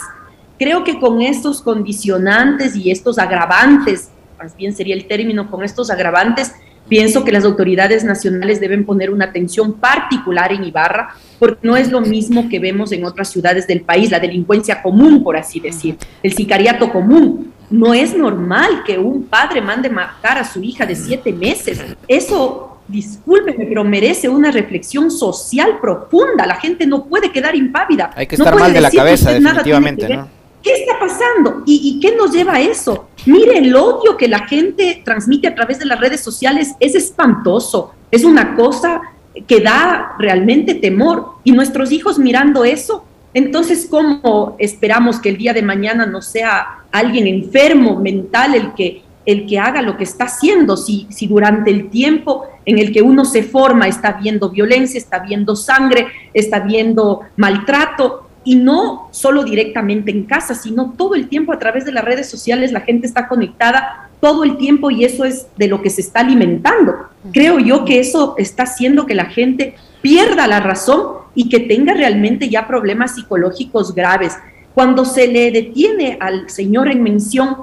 Creo 0.58 0.86
que 0.86 1.00
con 1.00 1.22
estos 1.22 1.62
condicionantes 1.62 2.78
y 2.78 2.92
estos 2.92 3.20
agravantes, 3.20 4.10
más 4.38 4.56
bien 4.56 4.74
sería 4.74 4.96
el 4.96 5.06
término, 5.06 5.52
con 5.52 5.66
estos 5.66 5.90
agravantes, 5.90 6.54
pienso 6.88 7.24
que 7.24 7.32
las 7.32 7.44
autoridades 7.44 8.04
nacionales 8.04 8.60
deben 8.60 8.86
poner 8.86 9.10
una 9.10 9.26
atención 9.26 9.74
particular 9.74 10.52
en 10.52 10.64
Ibarra, 10.64 11.16
porque 11.40 11.60
no 11.64 11.76
es 11.78 11.92
lo 11.92 12.02
mismo 12.02 12.50
que 12.50 12.60
vemos 12.60 12.92
en 12.92 13.06
otras 13.06 13.30
ciudades 13.30 13.68
del 13.68 13.82
país, 13.82 14.12
la 14.12 14.20
delincuencia 14.20 14.82
común, 14.82 15.24
por 15.24 15.38
así 15.38 15.60
decir, 15.60 15.98
el 16.24 16.34
sicariato 16.34 16.92
común. 16.92 17.52
No 17.70 17.94
es 17.94 18.16
normal 18.16 18.84
que 18.86 19.00
un 19.00 19.24
padre 19.24 19.60
mande 19.60 19.90
matar 19.90 20.38
a 20.38 20.46
su 20.46 20.62
hija 20.62 20.86
de 20.86 20.96
siete 20.96 21.34
meses. 21.34 21.84
Eso, 22.08 22.78
discúlpeme, 22.88 23.66
pero 23.66 23.84
merece 23.84 24.30
una 24.30 24.52
reflexión 24.52 25.10
social 25.10 25.80
profunda. 25.82 26.46
La 26.46 26.56
gente 26.56 26.86
no 26.86 27.06
puede 27.06 27.32
quedar 27.32 27.56
impávida. 27.56 28.12
Hay 28.16 28.28
que 28.28 28.36
estar 28.36 28.56
mal 28.56 28.72
de 28.72 28.82
la 28.82 28.92
cabeza, 28.92 29.32
definitivamente, 29.34 30.08
¿no? 30.10 30.45
¿Qué 30.66 30.74
está 30.74 31.00
pasando? 31.00 31.62
¿Y, 31.68 32.00
qué 32.00 32.16
nos 32.16 32.32
lleva 32.32 32.54
a 32.54 32.60
eso? 32.60 33.08
Mire, 33.28 33.60
el 33.60 33.76
odio 33.76 34.18
que 34.18 34.28
la 34.28 34.48
gente 34.48 35.04
transmite 35.06 35.48
a 35.48 35.54
través 35.54 35.78
de 35.78 35.86
las 35.86 36.00
redes 36.00 36.22
sociales 36.22 36.74
es 36.80 36.96
espantoso. 36.96 37.94
Es 38.10 38.24
una 38.24 38.56
cosa 38.56 39.00
que 39.46 39.60
da 39.60 40.16
realmente 40.18 40.74
temor. 40.74 41.34
Y 41.44 41.52
nuestros 41.52 41.92
hijos 41.92 42.18
mirando 42.18 42.66
eso, 42.66 43.06
entonces, 43.36 43.86
¿cómo 43.88 44.56
esperamos 44.58 45.20
que 45.20 45.30
el 45.30 45.38
día 45.38 45.54
de 45.54 45.62
mañana 45.62 46.08
no 46.08 46.24
sea 46.24 46.86
alguien 46.92 47.28
enfermo 47.28 48.00
mental 48.00 48.56
el 48.56 48.74
que, 48.74 49.04
el 49.28 49.46
que 49.46 49.60
haga 49.60 49.84
lo 49.84 49.98
que 49.98 50.06
está 50.06 50.24
haciendo? 50.24 50.78
Si, 50.78 51.06
si 51.12 51.28
durante 51.28 51.70
el 51.70 51.92
tiempo 51.92 52.46
en 52.66 52.80
el 52.80 52.92
que 52.92 53.04
uno 53.04 53.24
se 53.24 53.44
forma 53.44 53.88
está 53.88 54.14
viendo 54.14 54.50
violencia, 54.50 54.98
está 54.98 55.20
viendo 55.20 55.56
sangre, 55.56 56.08
está 56.34 56.62
viendo 56.62 57.22
maltrato, 57.36 58.25
y 58.46 58.56
no 58.56 59.10
solo 59.12 59.44
directamente 59.44 60.12
en 60.12 60.24
casa, 60.24 60.54
sino 60.54 60.94
todo 60.96 61.16
el 61.16 61.28
tiempo 61.28 61.52
a 61.52 61.60
través 61.60 61.84
de 61.84 61.92
las 61.92 62.06
redes 62.06 62.30
sociales 62.30 62.72
la 62.72 62.82
gente 62.82 63.08
está 63.08 63.28
conectada 63.28 64.10
todo 64.22 64.44
el 64.44 64.58
tiempo 64.58 64.92
y 64.92 65.04
eso 65.04 65.26
es 65.26 65.48
de 65.58 65.68
lo 65.68 65.82
que 65.82 65.90
se 65.90 66.02
está 66.02 66.22
alimentando. 66.22 66.94
Creo 67.34 67.60
yo 67.60 67.86
que 67.86 68.00
eso 68.00 68.36
está 68.38 68.64
haciendo 68.64 69.06
que 69.06 69.16
la 69.16 69.26
gente 69.26 69.76
pierda 70.02 70.48
la 70.48 70.60
razón 70.60 71.26
y 71.34 71.50
que 71.50 71.60
tenga 71.60 71.94
realmente 71.94 72.48
ya 72.50 72.68
problemas 72.68 73.16
psicológicos 73.16 73.94
graves. 73.94 74.38
Cuando 74.74 75.06
se 75.06 75.28
le 75.28 75.52
detiene 75.52 76.18
al 76.20 76.50
señor 76.50 76.88
en 76.88 77.02
mención, 77.02 77.58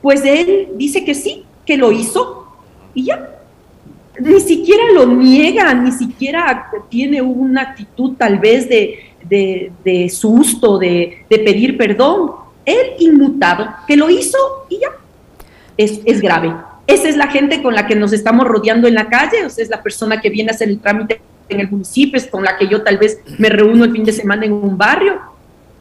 pues 0.00 0.24
él 0.24 0.68
dice 0.76 1.04
que 1.04 1.14
sí, 1.14 1.44
que 1.66 1.76
lo 1.76 1.90
hizo 1.90 2.46
y 2.94 3.06
ya. 3.06 3.30
Ni 4.20 4.38
siquiera 4.40 4.84
lo 4.92 5.06
niega, 5.06 5.74
ni 5.74 5.90
siquiera 5.90 6.70
tiene 6.88 7.20
una 7.20 7.62
actitud 7.62 8.12
tal 8.16 8.38
vez 8.38 8.68
de, 8.68 9.13
de, 9.28 10.10
susto, 10.12 10.78
de, 10.78 11.24
pedir 11.28 11.76
perdón. 11.76 12.32
Él 12.64 12.94
inmutado, 12.98 13.68
que 13.86 13.96
lo 13.96 14.08
hizo 14.08 14.38
y 14.70 14.78
ya. 14.78 14.88
Es, 15.76 16.00
es 16.04 16.20
grave. 16.22 16.54
Esa 16.86 17.08
es 17.08 17.16
la 17.16 17.26
gente 17.26 17.62
con 17.62 17.74
la 17.74 17.86
que 17.86 17.94
nos 17.94 18.12
estamos 18.12 18.46
rodeando 18.46 18.88
en 18.88 18.94
la 18.94 19.08
calle, 19.08 19.44
o 19.44 19.50
sea, 19.50 19.64
es 19.64 19.70
la 19.70 19.82
persona 19.82 20.20
que 20.20 20.30
viene 20.30 20.50
a 20.50 20.54
hacer 20.54 20.68
el 20.68 20.78
trámite 20.78 21.20
en 21.48 21.60
el 21.60 21.70
municipio, 21.70 22.16
es 22.16 22.26
con 22.26 22.44
la 22.44 22.56
que 22.56 22.68
yo 22.68 22.82
tal 22.82 22.98
vez 22.98 23.20
me 23.38 23.48
reúno 23.48 23.84
el 23.84 23.92
fin 23.92 24.04
de 24.04 24.12
semana 24.12 24.44
en 24.44 24.52
un 24.52 24.76
barrio. 24.76 25.20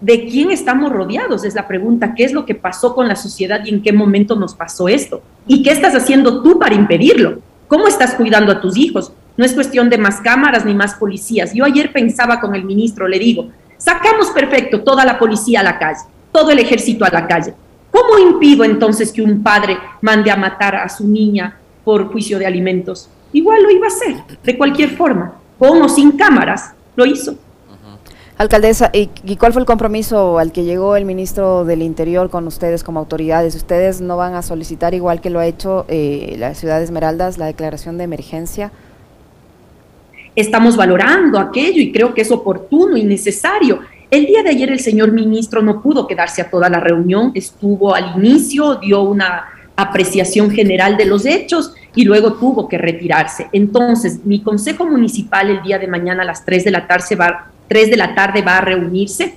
¿De 0.02 0.28
quién 0.28 0.52
estamos 0.52 0.92
rodeados? 0.92 1.46
Es 1.46 1.56
la 1.56 1.66
pregunta. 1.66 2.14
¿Qué 2.14 2.26
es 2.26 2.34
lo 2.34 2.46
que 2.46 2.56
pasó 2.56 2.94
con 2.94 3.08
la 3.08 3.16
sociedad 3.16 3.62
y 3.64 3.70
en 3.70 3.82
qué 3.82 3.94
momento 3.94 4.36
nos 4.36 4.54
pasó 4.54 4.90
esto? 4.90 5.22
¿Y 5.48 5.64
qué 5.64 5.72
estás 5.72 5.96
haciendo 5.96 6.42
tú 6.42 6.60
para 6.60 6.76
impedirlo? 6.76 7.40
¿Cómo 7.70 7.88
estás 7.88 8.14
cuidando 8.16 8.52
a 8.52 8.60
tus 8.60 8.76
hijos? 8.76 9.14
No 9.36 9.46
es 9.46 9.54
cuestión 9.54 9.90
de 9.90 9.98
más 9.98 10.22
cámaras 10.22 10.66
ni 10.66 10.74
más 10.74 10.96
policías. 10.96 11.54
Yo 11.54 11.66
ayer 11.66 11.92
pensaba 11.92 12.40
con 12.40 12.54
el 12.56 12.64
ministro, 12.64 13.08
le 13.08 13.20
digo, 13.20 13.50
sacamos 13.78 14.30
perfecto 14.30 14.82
toda 14.82 15.06
la 15.06 15.18
policía 15.18 15.62
a 15.62 15.64
la 15.64 15.80
calle, 15.80 16.02
todo 16.32 16.52
el 16.52 16.60
ejército 16.60 17.06
a 17.06 17.10
la 17.10 17.28
calle. 17.28 17.54
¿Cómo 17.92 18.18
impido 18.18 18.64
entonces 18.64 19.12
que 19.12 19.22
un 19.22 19.44
padre 19.44 19.78
mande 20.02 20.32
a 20.32 20.36
matar 20.36 20.76
a 20.76 20.90
su 20.90 21.08
niña 21.08 21.58
por 21.84 22.12
juicio 22.12 22.40
de 22.40 22.46
alimentos? 22.46 23.10
Igual 23.32 23.64
lo 23.64 23.72
iba 23.72 23.88
a 23.88 23.90
hacer, 23.90 24.16
de 24.44 24.58
cualquier 24.58 24.92
forma, 24.92 25.34
con 25.58 25.82
o 25.82 25.90
sin 25.90 26.12
cámaras, 26.12 26.74
lo 26.96 27.06
hizo. 27.06 27.36
Alcaldesa, 28.38 28.90
¿y, 28.94 29.36
cuál 29.36 29.54
fue 29.54 29.62
el 29.62 29.68
compromiso 29.68 30.40
al 30.40 30.52
que 30.52 30.64
llegó 30.64 30.96
el 30.96 31.06
ministro 31.06 31.66
del 31.66 31.84
Interior 31.84 32.30
con 32.32 32.48
ustedes 32.48 32.84
como 32.84 33.00
autoridades? 33.00 33.56
¿Ustedes 33.56 34.02
no 34.02 34.18
van 34.18 34.34
a 34.34 34.42
solicitar, 34.42 34.94
igual 34.96 35.22
que 35.22 35.30
lo 35.30 35.40
ha 35.40 35.46
hecho 35.46 35.86
eh, 35.88 36.36
la 36.40 36.56
ciudad 36.56 36.80
de 36.80 36.86
Esmeraldas, 36.86 37.38
la 37.38 37.46
declaración 37.46 37.98
de 37.98 38.06
emergencia? 38.06 38.72
Estamos 40.36 40.76
valorando 40.76 41.40
aquello 41.40 41.82
y 41.82 41.92
creo 41.92 42.14
que 42.14 42.22
es 42.22 42.32
oportuno 42.32 42.98
y 42.98 43.04
necesario. 43.04 43.80
El 44.10 44.26
día 44.26 44.44
de 44.44 44.50
ayer 44.50 44.72
el 44.72 44.80
señor 44.80 45.12
ministro 45.12 45.62
no 45.62 45.82
pudo 45.82 46.08
quedarse 46.08 46.42
a 46.42 46.50
toda 46.50 46.70
la 46.70 46.80
reunión, 46.80 47.32
estuvo 47.34 47.96
al 47.96 48.16
inicio, 48.18 48.76
dio 48.76 49.02
una 49.02 49.46
apreciación 49.76 50.52
general 50.52 50.98
de 50.98 51.06
los 51.06 51.26
hechos 51.26 51.74
y 51.96 52.06
luego 52.06 52.34
tuvo 52.34 52.68
que 52.68 52.78
retirarse. 52.78 53.48
Entonces, 53.52 54.24
mi 54.24 54.42
consejo 54.42 54.86
municipal 54.86 55.50
el 55.50 55.64
día 55.64 55.80
de 55.80 55.88
mañana 55.88 56.24
a 56.24 56.26
las 56.26 56.46
3 56.46 56.64
de 56.64 56.72
la 56.72 56.88
tarde 56.88 57.16
va, 57.16 57.48
3 57.68 57.90
de 57.90 57.98
la 57.98 58.14
tarde 58.14 58.42
va 58.42 58.58
a 58.58 58.62
reunirse. 58.62 59.36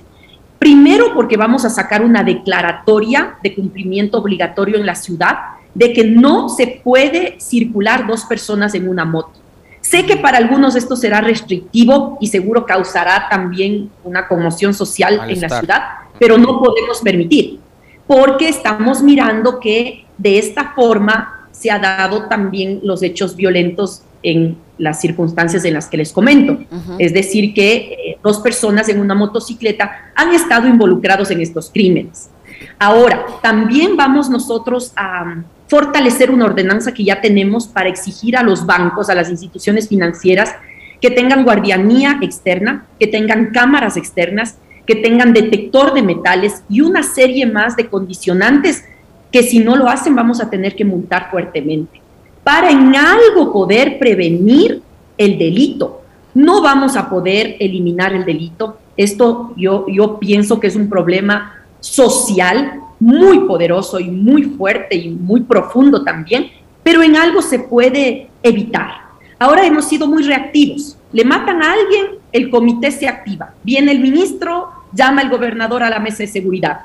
Primero 0.59 1.13
porque 1.13 1.37
vamos 1.37 1.65
a 1.65 1.69
sacar 1.69 2.03
una 2.03 2.23
declaratoria 2.23 3.35
de 3.41 3.55
cumplimiento 3.55 4.19
obligatorio 4.19 4.77
en 4.77 4.85
la 4.85 4.95
ciudad 4.95 5.37
de 5.73 5.93
que 5.93 6.03
no 6.03 6.49
se 6.49 6.81
puede 6.83 7.39
circular 7.39 8.07
dos 8.07 8.25
personas 8.25 8.73
en 8.73 8.87
una 8.87 9.05
moto. 9.05 9.46
Sé 9.89 10.05
que 10.05 10.17
para 10.17 10.37
algunos 10.37 10.75
esto 10.75 10.97
será 10.97 11.21
restrictivo 11.21 12.17
y 12.19 12.27
seguro 12.27 12.65
causará 12.65 13.29
también 13.29 13.89
una 14.03 14.27
conmoción 14.27 14.73
social 14.73 15.21
en 15.29 15.39
la 15.39 15.47
ciudad, 15.47 15.81
pero 16.19 16.37
no 16.37 16.59
podemos 16.61 16.99
permitir, 16.99 17.61
porque 18.05 18.49
estamos 18.49 19.01
mirando 19.01 19.61
que 19.61 20.05
de 20.17 20.39
esta 20.39 20.73
forma 20.75 21.47
se 21.51 21.71
ha 21.71 21.79
dado 21.79 22.23
también 22.23 22.81
los 22.83 23.01
hechos 23.01 23.37
violentos 23.37 24.01
en 24.23 24.57
las 24.77 24.99
circunstancias 24.99 25.63
en 25.63 25.75
las 25.75 25.87
que 25.87 25.95
les 25.95 26.11
comento. 26.11 26.57
Es 26.99 27.13
decir, 27.13 27.53
que 27.53 27.75
eh, 27.77 28.17
dos 28.21 28.39
personas 28.39 28.89
en 28.89 28.99
una 28.99 29.15
motocicleta 29.15 30.11
han 30.15 30.33
estado 30.35 30.67
involucrados 30.67 31.31
en 31.31 31.39
estos 31.39 31.71
crímenes. 31.71 32.29
Ahora, 32.77 33.25
también 33.41 33.95
vamos 33.95 34.29
nosotros 34.29 34.91
a 34.97 35.43
fortalecer 35.67 36.31
una 36.31 36.45
ordenanza 36.45 36.93
que 36.93 37.03
ya 37.03 37.21
tenemos 37.21 37.67
para 37.67 37.89
exigir 37.89 38.37
a 38.37 38.43
los 38.43 38.65
bancos, 38.65 39.09
a 39.09 39.15
las 39.15 39.29
instituciones 39.29 39.87
financieras, 39.87 40.55
que 41.01 41.11
tengan 41.11 41.43
guardianía 41.43 42.19
externa, 42.21 42.85
que 42.99 43.07
tengan 43.07 43.51
cámaras 43.51 43.97
externas, 43.97 44.55
que 44.85 44.95
tengan 44.95 45.33
detector 45.33 45.93
de 45.93 46.01
metales 46.01 46.63
y 46.69 46.81
una 46.81 47.03
serie 47.03 47.45
más 47.45 47.75
de 47.75 47.87
condicionantes 47.87 48.85
que 49.31 49.43
si 49.43 49.59
no 49.59 49.75
lo 49.75 49.89
hacen 49.89 50.15
vamos 50.15 50.41
a 50.41 50.49
tener 50.49 50.75
que 50.75 50.85
multar 50.85 51.29
fuertemente. 51.29 52.01
Para 52.43 52.71
en 52.71 52.95
algo 52.95 53.51
poder 53.51 53.99
prevenir 53.99 54.81
el 55.17 55.37
delito. 55.37 56.01
No 56.33 56.61
vamos 56.61 56.95
a 56.95 57.09
poder 57.09 57.57
eliminar 57.59 58.13
el 58.13 58.23
delito. 58.23 58.77
Esto 58.95 59.53
yo, 59.57 59.85
yo 59.89 60.19
pienso 60.19 60.59
que 60.59 60.67
es 60.67 60.75
un 60.75 60.87
problema 60.87 61.65
social 61.79 62.81
muy 62.99 63.39
poderoso 63.41 63.99
y 63.99 64.09
muy 64.09 64.43
fuerte 64.43 64.95
y 64.95 65.09
muy 65.09 65.41
profundo 65.41 66.03
también, 66.03 66.47
pero 66.83 67.03
en 67.03 67.15
algo 67.15 67.41
se 67.41 67.59
puede 67.59 68.29
evitar. 68.43 69.07
Ahora 69.39 69.65
hemos 69.65 69.85
sido 69.85 70.07
muy 70.07 70.23
reactivos. 70.23 70.97
Le 71.11 71.23
matan 71.23 71.61
a 71.61 71.73
alguien, 71.73 72.17
el 72.31 72.49
comité 72.49 72.91
se 72.91 73.07
activa. 73.07 73.53
Viene 73.63 73.91
el 73.91 73.99
ministro, 73.99 74.69
llama 74.93 75.21
el 75.21 75.29
gobernador 75.29 75.83
a 75.83 75.89
la 75.89 75.99
mesa 75.99 76.19
de 76.19 76.27
seguridad. 76.27 76.81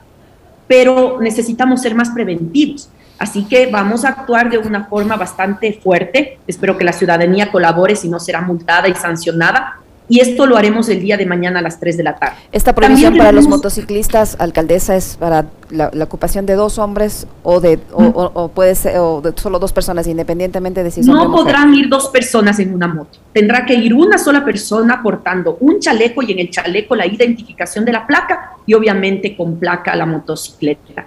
Pero 0.67 1.19
necesitamos 1.21 1.81
ser 1.81 1.95
más 1.95 2.11
preventivos. 2.11 2.89
Así 3.19 3.45
que 3.45 3.67
vamos 3.67 4.05
a 4.05 4.09
actuar 4.09 4.51
de 4.51 4.59
una 4.59 4.85
forma 4.85 5.17
bastante 5.17 5.73
fuerte. 5.73 6.39
Espero 6.47 6.77
que 6.77 6.85
la 6.85 6.93
ciudadanía 6.93 7.51
colabore, 7.51 7.97
si 7.97 8.09
no 8.09 8.19
será 8.19 8.41
multada 8.41 8.89
y 8.89 8.95
sancionada 8.95 9.82
y 10.13 10.21
esto 10.21 10.45
lo 10.45 10.59
haremos 10.59 10.91
el 10.91 11.01
día 11.01 11.17
de 11.17 11.25
mañana 11.25 11.61
a 11.61 11.63
las 11.63 11.81
3 11.81 11.97
de 11.97 12.03
la 12.03 12.17
tarde. 12.17 12.37
¿Esta 12.53 12.75
prohibición 12.75 13.17
para 13.17 13.33
los 13.33 13.49
motociclistas, 13.49 14.37
alcaldesa, 14.39 14.95
es 14.95 15.17
para 15.19 15.47
la, 15.71 15.91
ocupación 16.05 16.45
de 16.45 16.55
dos 16.55 16.79
hombres 16.79 17.27
o 17.43 17.61
de 17.61 17.79
o, 17.95 18.49
puede 18.49 18.75
ser 18.75 18.99
o 18.99 19.23
de 19.23 19.33
solo 19.41 19.59
dos 19.59 19.73
personas, 19.73 20.07
independientemente 20.07 20.85
de 20.85 20.91
si 20.91 21.03
son 21.03 21.17
No 21.17 21.33
podrán 21.33 21.73
ir 21.73 21.89
dos 21.89 22.09
personas 22.09 22.59
en 22.59 22.75
una 22.75 22.89
moto. 22.89 23.21
Tendrá 23.33 23.65
que 23.65 23.73
ir 23.73 23.95
una 23.95 24.19
sola 24.19 24.45
persona 24.45 25.03
portando 25.03 25.57
un 25.61 25.81
chaleco 25.81 26.21
y 26.23 26.33
en 26.33 26.41
el 26.41 26.51
chaleco 26.51 26.95
la 26.95 27.07
identificación 27.07 27.87
de 27.87 27.93
la 27.93 28.07
placa 28.07 28.53
y 28.67 28.75
obviamente 28.75 29.35
con 29.35 29.59
placa 29.59 29.97
la 29.97 30.05
motocicleta. 30.05 31.07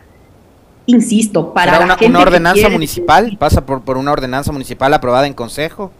Insisto, 0.88 1.54
para 1.54 1.80
una, 1.82 1.96
una 2.08 2.20
ordenanza 2.22 2.70
municipal, 2.70 3.38
pasa 3.38 3.68
por, 3.68 3.84
por 3.84 3.98
una 3.98 4.14
ordenanza 4.14 4.52
municipal 4.52 4.92
aprobada 4.96 5.28
en 5.28 5.36
consejo. 5.36 5.92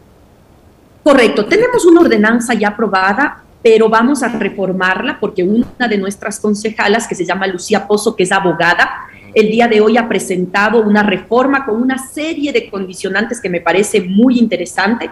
Correcto, 1.06 1.46
tenemos 1.46 1.84
una 1.84 2.00
ordenanza 2.00 2.52
ya 2.52 2.70
aprobada, 2.70 3.40
pero 3.62 3.88
vamos 3.88 4.24
a 4.24 4.28
reformarla 4.28 5.18
porque 5.20 5.44
una 5.44 5.86
de 5.88 5.98
nuestras 5.98 6.40
concejalas, 6.40 7.06
que 7.06 7.14
se 7.14 7.24
llama 7.24 7.46
Lucía 7.46 7.86
Pozo, 7.86 8.16
que 8.16 8.24
es 8.24 8.32
abogada, 8.32 8.90
el 9.32 9.48
día 9.48 9.68
de 9.68 9.80
hoy 9.80 9.96
ha 9.98 10.08
presentado 10.08 10.82
una 10.82 11.04
reforma 11.04 11.64
con 11.64 11.80
una 11.80 11.96
serie 11.96 12.52
de 12.52 12.68
condicionantes 12.68 13.40
que 13.40 13.48
me 13.48 13.60
parece 13.60 14.00
muy 14.00 14.36
interesante, 14.40 15.08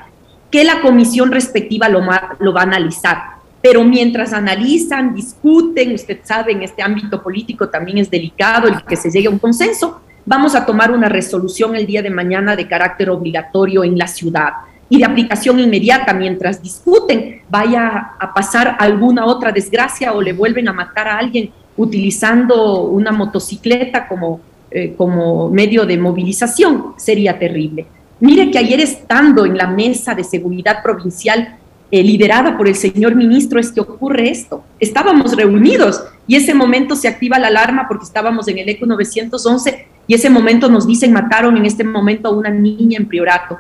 que 0.51 0.65
la 0.65 0.81
comisión 0.81 1.31
respectiva 1.31 1.89
lo, 1.89 2.01
lo 2.41 2.53
va 2.53 2.63
a 2.63 2.65
analizar. 2.65 3.19
pero 3.63 3.85
mientras 3.85 4.33
analizan, 4.33 5.15
discuten, 5.15 5.95
usted 5.95 6.19
sabe, 6.25 6.51
en 6.51 6.63
este 6.65 6.83
ámbito 6.83 7.23
político 7.23 7.69
también 7.69 7.99
es 7.99 8.11
delicado 8.11 8.67
el 8.67 8.83
que 8.85 8.97
se 8.97 9.13
llegue 9.13 9.29
a 9.29 9.31
un 9.31 9.39
consenso, 9.39 10.01
vamos 10.27 10.57
a 10.57 10.67
tomar 10.67 10.91
una 10.91 11.09
resolución 11.09 11.77
el 11.77 11.87
día 11.87 12.03
de 12.03 12.11
mañana 12.11 12.57
de 12.57 12.67
carácter 12.67 13.11
obligatorio 13.11 13.85
en 13.85 13.97
la 13.97 14.09
ciudad 14.09 14.55
y 14.95 14.99
de 14.99 15.05
aplicación 15.05 15.59
inmediata 15.59 16.15
mientras 16.15 16.63
discuten, 16.63 17.43
vaya 17.49 18.13
a 18.19 18.33
pasar 18.33 18.77
alguna 18.79 19.27
otra 19.27 19.51
desgracia 19.51 20.13
o 20.13 20.23
le 20.23 20.33
vuelven 20.33 20.69
a 20.69 20.73
matar 20.73 21.09
a 21.09 21.19
alguien 21.19 21.51
utilizando 21.77 22.83
una 22.85 23.11
motocicleta 23.11 24.07
como, 24.07 24.41
eh, 24.71 24.95
como 24.97 25.51
medio 25.51 25.85
de 25.85 25.99
movilización, 25.99 26.95
sería 26.97 27.37
terrible. 27.41 27.87
Mire 28.21 28.53
que 28.53 28.59
ayer 28.59 28.79
estando 28.79 29.45
en 29.45 29.57
la 29.57 29.67
mesa 29.67 30.15
de 30.15 30.23
seguridad 30.23 30.81
provincial 30.81 31.57
eh, 31.91 32.03
liderada 32.03 32.57
por 32.57 32.69
el 32.69 32.77
señor 32.77 33.17
ministro 33.17 33.59
es 33.59 33.73
que 33.73 33.81
ocurre 33.81 34.31
esto. 34.31 34.63
Estábamos 34.79 35.37
reunidos 35.37 36.05
y 36.29 36.37
ese 36.37 36.55
momento 36.55 36.95
se 36.95 37.09
activa 37.09 37.41
la 37.41 37.49
alarma 37.49 37.89
porque 37.89 38.05
estábamos 38.05 38.47
en 38.47 38.59
el 38.59 38.69
ECO 38.69 38.87
911 38.87 39.89
y 40.07 40.15
ese 40.15 40.31
momento 40.31 40.69
nos 40.69 40.87
dicen 40.87 41.13
mataron 41.13 41.57
en 41.57 41.67
este 41.67 41.83
momento 41.83 42.29
a 42.29 42.33
una 42.33 42.51
niña 42.51 42.99
en 42.99 43.09
Priorato. 43.09 43.59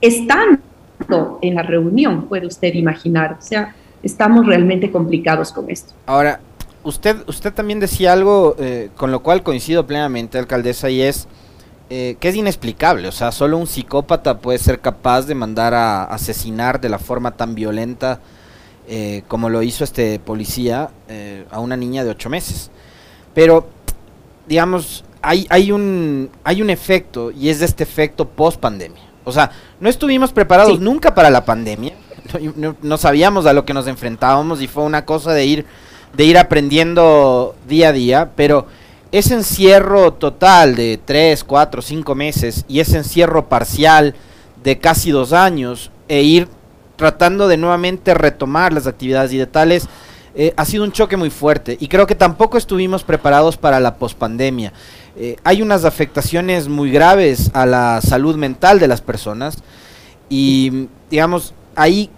Estando 0.00 1.38
en 1.42 1.54
la 1.54 1.62
reunión, 1.62 2.26
puede 2.28 2.46
usted 2.46 2.74
imaginar. 2.74 3.36
O 3.38 3.42
sea, 3.42 3.74
estamos 4.02 4.46
realmente 4.46 4.90
complicados 4.90 5.52
con 5.52 5.70
esto. 5.70 5.92
Ahora, 6.06 6.40
usted, 6.84 7.16
usted 7.26 7.52
también 7.52 7.80
decía 7.80 8.12
algo 8.12 8.56
eh, 8.58 8.90
con 8.96 9.10
lo 9.10 9.22
cual 9.22 9.42
coincido 9.42 9.86
plenamente, 9.86 10.38
alcaldesa, 10.38 10.90
y 10.90 11.02
es 11.02 11.28
eh, 11.90 12.16
que 12.20 12.28
es 12.28 12.36
inexplicable. 12.36 13.08
O 13.08 13.12
sea, 13.12 13.32
solo 13.32 13.58
un 13.58 13.66
psicópata 13.66 14.38
puede 14.38 14.58
ser 14.58 14.80
capaz 14.80 15.22
de 15.22 15.34
mandar 15.34 15.74
a 15.74 16.04
asesinar 16.04 16.80
de 16.80 16.88
la 16.88 16.98
forma 16.98 17.32
tan 17.32 17.54
violenta 17.54 18.20
eh, 18.88 19.22
como 19.28 19.50
lo 19.50 19.62
hizo 19.62 19.84
este 19.84 20.18
policía 20.18 20.90
a 21.50 21.60
una 21.60 21.76
niña 21.76 22.04
de 22.04 22.10
ocho 22.10 22.30
meses. 22.30 22.70
Pero, 23.34 23.68
digamos, 24.46 25.04
hay, 25.22 25.46
hay, 25.50 25.72
un, 25.72 26.30
hay 26.44 26.62
un 26.62 26.70
efecto 26.70 27.30
y 27.30 27.48
es 27.48 27.60
este 27.60 27.82
efecto 27.82 28.26
post 28.26 28.58
pandemia. 28.60 29.07
O 29.28 29.32
sea, 29.32 29.50
no 29.80 29.88
estuvimos 29.88 30.32
preparados 30.32 30.80
nunca 30.80 31.14
para 31.14 31.30
la 31.30 31.44
pandemia. 31.44 31.94
No, 32.56 32.76
no, 32.82 32.98
sabíamos 32.98 33.46
a 33.46 33.52
lo 33.52 33.64
que 33.64 33.72
nos 33.72 33.86
enfrentábamos 33.86 34.60
y 34.60 34.66
fue 34.66 34.82
una 34.82 35.04
cosa 35.04 35.32
de 35.32 35.46
ir, 35.46 35.66
de 36.14 36.24
ir 36.24 36.36
aprendiendo 36.36 37.54
día 37.66 37.88
a 37.88 37.92
día, 37.92 38.30
pero 38.36 38.66
ese 39.12 39.34
encierro 39.34 40.12
total 40.12 40.74
de 40.74 41.00
3, 41.02 41.42
4, 41.44 41.80
5 41.80 42.14
meses 42.14 42.64
y 42.68 42.80
ese 42.80 42.98
encierro 42.98 43.48
parcial 43.48 44.14
de 44.62 44.78
casi 44.78 45.10
dos 45.10 45.32
años 45.32 45.90
e 46.08 46.22
ir 46.22 46.48
tratando 46.96 47.48
de 47.48 47.56
nuevamente 47.56 48.12
retomar 48.12 48.72
las 48.72 48.86
actividades 48.86 49.32
y 49.32 49.38
de 49.38 49.46
tales, 49.46 49.88
eh, 50.34 50.52
ha 50.56 50.64
sido 50.64 50.84
un 50.84 50.92
choque 50.92 51.16
muy 51.16 51.30
fuerte 51.30 51.76
y 51.80 51.88
creo 51.88 52.06
que 52.06 52.14
tampoco 52.14 52.58
estuvimos 52.58 53.04
preparados 53.04 53.56
para 53.56 53.80
la 53.80 53.94
pospandemia. 53.94 54.72
Eh, 55.20 55.36
hay 55.42 55.62
unas 55.62 55.84
afectaciones 55.84 56.68
muy 56.68 56.92
graves 56.92 57.50
a 57.52 57.66
la 57.66 58.00
salud 58.00 58.36
mental 58.36 58.78
de 58.78 58.86
las 58.86 59.00
personas 59.00 59.58
y 60.28 60.88
digamos, 61.10 61.54
ahí 61.74 62.08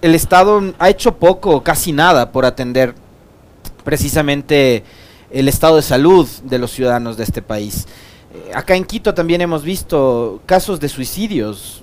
el 0.00 0.14
Estado 0.14 0.62
ha 0.78 0.88
hecho 0.88 1.16
poco, 1.16 1.62
casi 1.62 1.92
nada 1.92 2.30
por 2.30 2.44
atender 2.44 2.94
precisamente 3.84 4.84
el 5.30 5.48
estado 5.48 5.76
de 5.76 5.82
salud 5.82 6.28
de 6.44 6.58
los 6.58 6.70
ciudadanos 6.70 7.16
de 7.16 7.24
este 7.24 7.42
país. 7.42 7.86
Eh, 8.32 8.52
acá 8.54 8.74
en 8.74 8.84
Quito 8.84 9.14
también 9.14 9.40
hemos 9.40 9.62
visto 9.62 10.40
casos 10.46 10.80
de 10.80 10.88
suicidios 10.88 11.82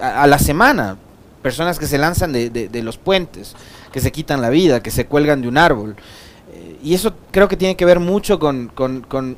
a, 0.00 0.26
la 0.26 0.38
semana, 0.38 0.96
personas 1.42 1.78
que 1.78 1.86
se 1.86 1.98
lanzan 1.98 2.32
de, 2.32 2.82
los 2.82 2.98
puentes, 2.98 3.54
que 3.92 4.00
se 4.00 4.12
quitan 4.12 4.40
la 4.40 4.50
vida, 4.50 4.82
que 4.82 4.90
se 4.90 5.06
cuelgan 5.06 5.42
de 5.42 5.48
un 5.48 5.58
árbol. 5.58 5.96
Eh, 6.52 6.78
y 6.82 6.94
eso 6.94 7.14
creo 7.30 7.48
que 7.48 7.56
tiene 7.56 7.76
que 7.76 7.84
ver 7.84 8.00
mucho 8.00 8.38
con, 8.38 8.70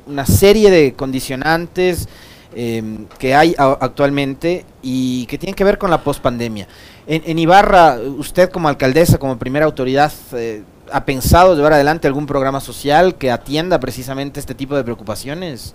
una 0.07 0.25
serie 0.25 0.69
de 0.71 0.93
condicionantes 0.93 2.07
em, 2.55 3.05
que 3.19 3.35
hay 3.35 3.55
actualmente 3.57 4.65
y 4.81 5.25
que 5.27 5.37
tienen 5.37 5.55
que 5.55 5.63
ver 5.63 5.77
con 5.77 5.89
la 5.89 6.03
pospandemia. 6.03 6.67
En, 7.07 7.23
en 7.25 7.39
Ibarra, 7.39 7.97
usted 8.17 8.49
como 8.49 8.67
alcaldesa, 8.67 9.17
como 9.17 9.37
primera 9.37 9.65
autoridad, 9.65 10.11
eh, 10.33 10.63
¿Ha 10.93 11.05
pensado 11.05 11.55
llevar 11.55 11.73
adelante 11.73 12.07
algún 12.07 12.25
programa 12.25 12.59
social 12.59 13.15
que 13.15 13.31
atienda 13.31 13.79
precisamente 13.79 14.39
este 14.41 14.53
tipo 14.53 14.75
de 14.75 14.83
preocupaciones? 14.83 15.73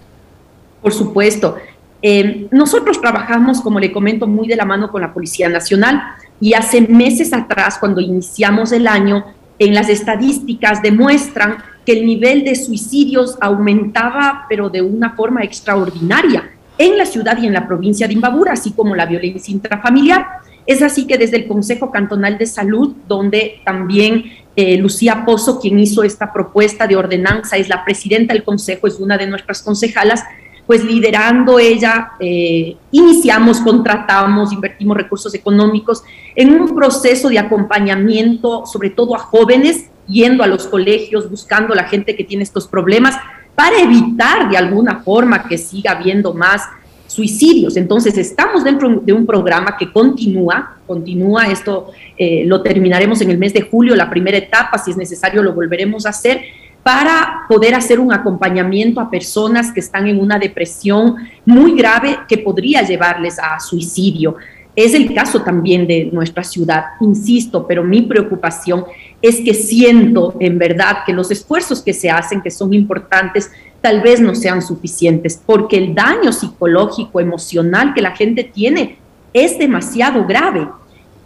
Por 0.83 0.93
supuesto. 0.93 1.57
Eh, 2.03 2.49
nosotros 2.51 3.01
trabajamos, 3.01 3.63
como 3.63 3.81
le 3.81 3.93
comento, 3.93 4.27
muy 4.27 4.47
de 4.47 4.57
la 4.57 4.67
mano 4.67 4.91
con 4.91 5.01
la 5.01 5.15
Policía 5.15 5.49
Nacional 5.49 6.03
y 6.39 6.53
hace 6.53 6.83
meses 6.83 7.33
atrás, 7.33 7.79
cuando 7.79 8.01
iniciamos 8.01 8.73
el 8.73 8.87
año, 8.87 9.25
en 9.59 9.75
las 9.75 9.88
estadísticas 9.88 10.83
demuestran 10.83 11.59
que 11.85 11.92
el 11.92 12.07
nivel 12.07 12.45
de 12.45 12.57
suicidios 12.57 13.37
aumentaba, 13.40 14.47
pero 14.49 14.69
de 14.69 14.83
una 14.83 15.14
forma 15.14 15.42
extraordinaria 15.45 16.51
en 16.79 16.99
la 16.99 17.07
ciudad 17.07 17.38
y 17.40 17.47
en 17.47 17.55
la 17.55 17.66
provincia 17.66 18.07
de 18.07 18.14
Imbabura, 18.14 18.53
así 18.53 18.73
como 18.73 18.95
la 18.95 19.07
violencia 19.07 19.53
intrafamiliar. 19.53 20.27
Es 20.66 20.83
así 20.83 21.07
que 21.07 21.16
desde 21.16 21.37
el 21.37 21.47
Consejo 21.47 21.90
Cantonal 21.90 22.38
de 22.38 22.47
Salud, 22.47 22.95
donde 23.07 23.61
también 23.64 24.25
eh, 24.57 24.77
Lucía 24.77 25.25
Pozo, 25.25 25.61
quien 25.61 25.79
hizo 25.79 26.03
esta 26.03 26.33
propuesta 26.33 26.87
de 26.87 26.97
ordenanza, 26.97 27.57
es 27.57 27.69
la 27.69 27.85
presidenta 27.85 28.35
del 28.35 28.42
Consejo, 28.42 28.88
es 28.88 28.99
una 28.99 29.16
de 29.16 29.29
nuestras 29.29 29.62
concejalas, 29.62 30.25
pues 30.67 30.85
liderando 30.85 31.59
ella, 31.59 32.13
eh, 32.19 32.77
iniciamos, 32.91 33.61
contratamos, 33.61 34.53
invertimos 34.53 34.97
recursos 34.97 35.33
económicos 35.35 36.03
en 36.35 36.61
un 36.61 36.75
proceso 36.75 37.29
de 37.29 37.39
acompañamiento, 37.39 38.67
sobre 38.67 38.91
todo 38.91 39.15
a 39.15 39.19
jóvenes, 39.19 39.91
yendo 40.09 40.43
a 40.43 40.47
los 40.47 40.67
colegios, 40.67 41.31
buscando 41.31 41.73
a 41.73 41.77
la 41.77 41.85
gente 41.85 42.17
que 42.17 42.25
tiene 42.25 42.43
estos 42.43 42.67
problemas, 42.67 43.15
para 43.55 43.81
evitar 43.81 44.51
de 44.51 44.57
alguna 44.57 45.03
forma 45.03 45.45
que 45.45 45.57
siga 45.57 45.93
habiendo 45.93 46.35
más 46.35 46.63
suicidios. 47.07 47.77
Entonces, 47.77 48.19
estamos 48.19 48.65
dentro 48.65 49.01
de 49.01 49.13
un 49.13 49.25
programa 49.25 49.77
que 49.79 49.93
continúa, 49.93 50.77
continúa, 50.87 51.47
esto 51.47 51.91
eh, 52.19 52.45
lo 52.45 52.63
terminaremos 52.63 53.21
en 53.21 53.31
el 53.31 53.39
mes 53.39 53.55
de 53.55 53.63
julio, 53.63 53.95
la 53.95 54.11
primera 54.11 54.37
etapa, 54.37 54.79
si 54.79 54.91
es 54.91 54.97
necesario 54.97 55.43
lo 55.43 55.55
volveremos 55.55 56.05
a 56.07 56.11
hacer, 56.11 56.43
para 56.87 57.46
poder 57.49 57.75
hacer 57.75 57.99
un 57.99 58.12
acompañamiento 58.12 59.01
a 59.01 59.11
personas 59.11 59.72
que 59.72 59.81
están 59.81 60.07
en 60.07 60.20
una 60.20 60.38
depresión 60.38 61.16
muy 61.44 61.77
grave 61.77 62.20
que 62.29 62.38
podría 62.38 62.83
llevarles 62.83 63.40
a 63.40 63.59
suicidio. 63.59 64.37
Es 64.77 64.94
el 64.94 65.12
caso 65.12 65.42
también 65.42 65.88
de 65.88 66.09
nuestra 66.12 66.44
ciudad, 66.44 66.85
insisto, 67.01 67.66
pero 67.66 67.83
mi 67.83 68.03
preocupación 68.03 68.85
es 69.20 69.40
que 69.40 69.53
siento 69.53 70.37
en 70.38 70.59
verdad 70.59 70.99
que 71.05 71.12
los 71.12 71.29
esfuerzos 71.33 71.83
que 71.83 71.92
se 71.92 72.09
hacen, 72.09 72.40
que 72.40 72.53
son 72.53 72.72
importantes, 72.72 73.51
tal 73.81 74.01
vez 74.01 74.20
no 74.20 74.37
sean 74.37 74.62
suficientes, 74.62 75.42
porque 75.44 75.79
el 75.79 75.92
daño 75.92 76.33
psicológico, 76.33 77.18
emocional 77.18 77.94
que 77.94 78.01
la 78.01 78.14
gente 78.14 78.44
tiene 78.44 78.96
es 79.33 79.59
demasiado 79.59 80.25
grave 80.25 80.68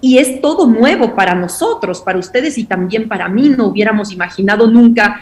y 0.00 0.16
es 0.16 0.40
todo 0.40 0.66
nuevo 0.66 1.14
para 1.14 1.34
nosotros, 1.34 2.00
para 2.00 2.18
ustedes 2.18 2.56
y 2.56 2.64
también 2.64 3.08
para 3.08 3.28
mí. 3.28 3.50
No 3.50 3.66
hubiéramos 3.66 4.10
imaginado 4.10 4.66
nunca 4.66 5.20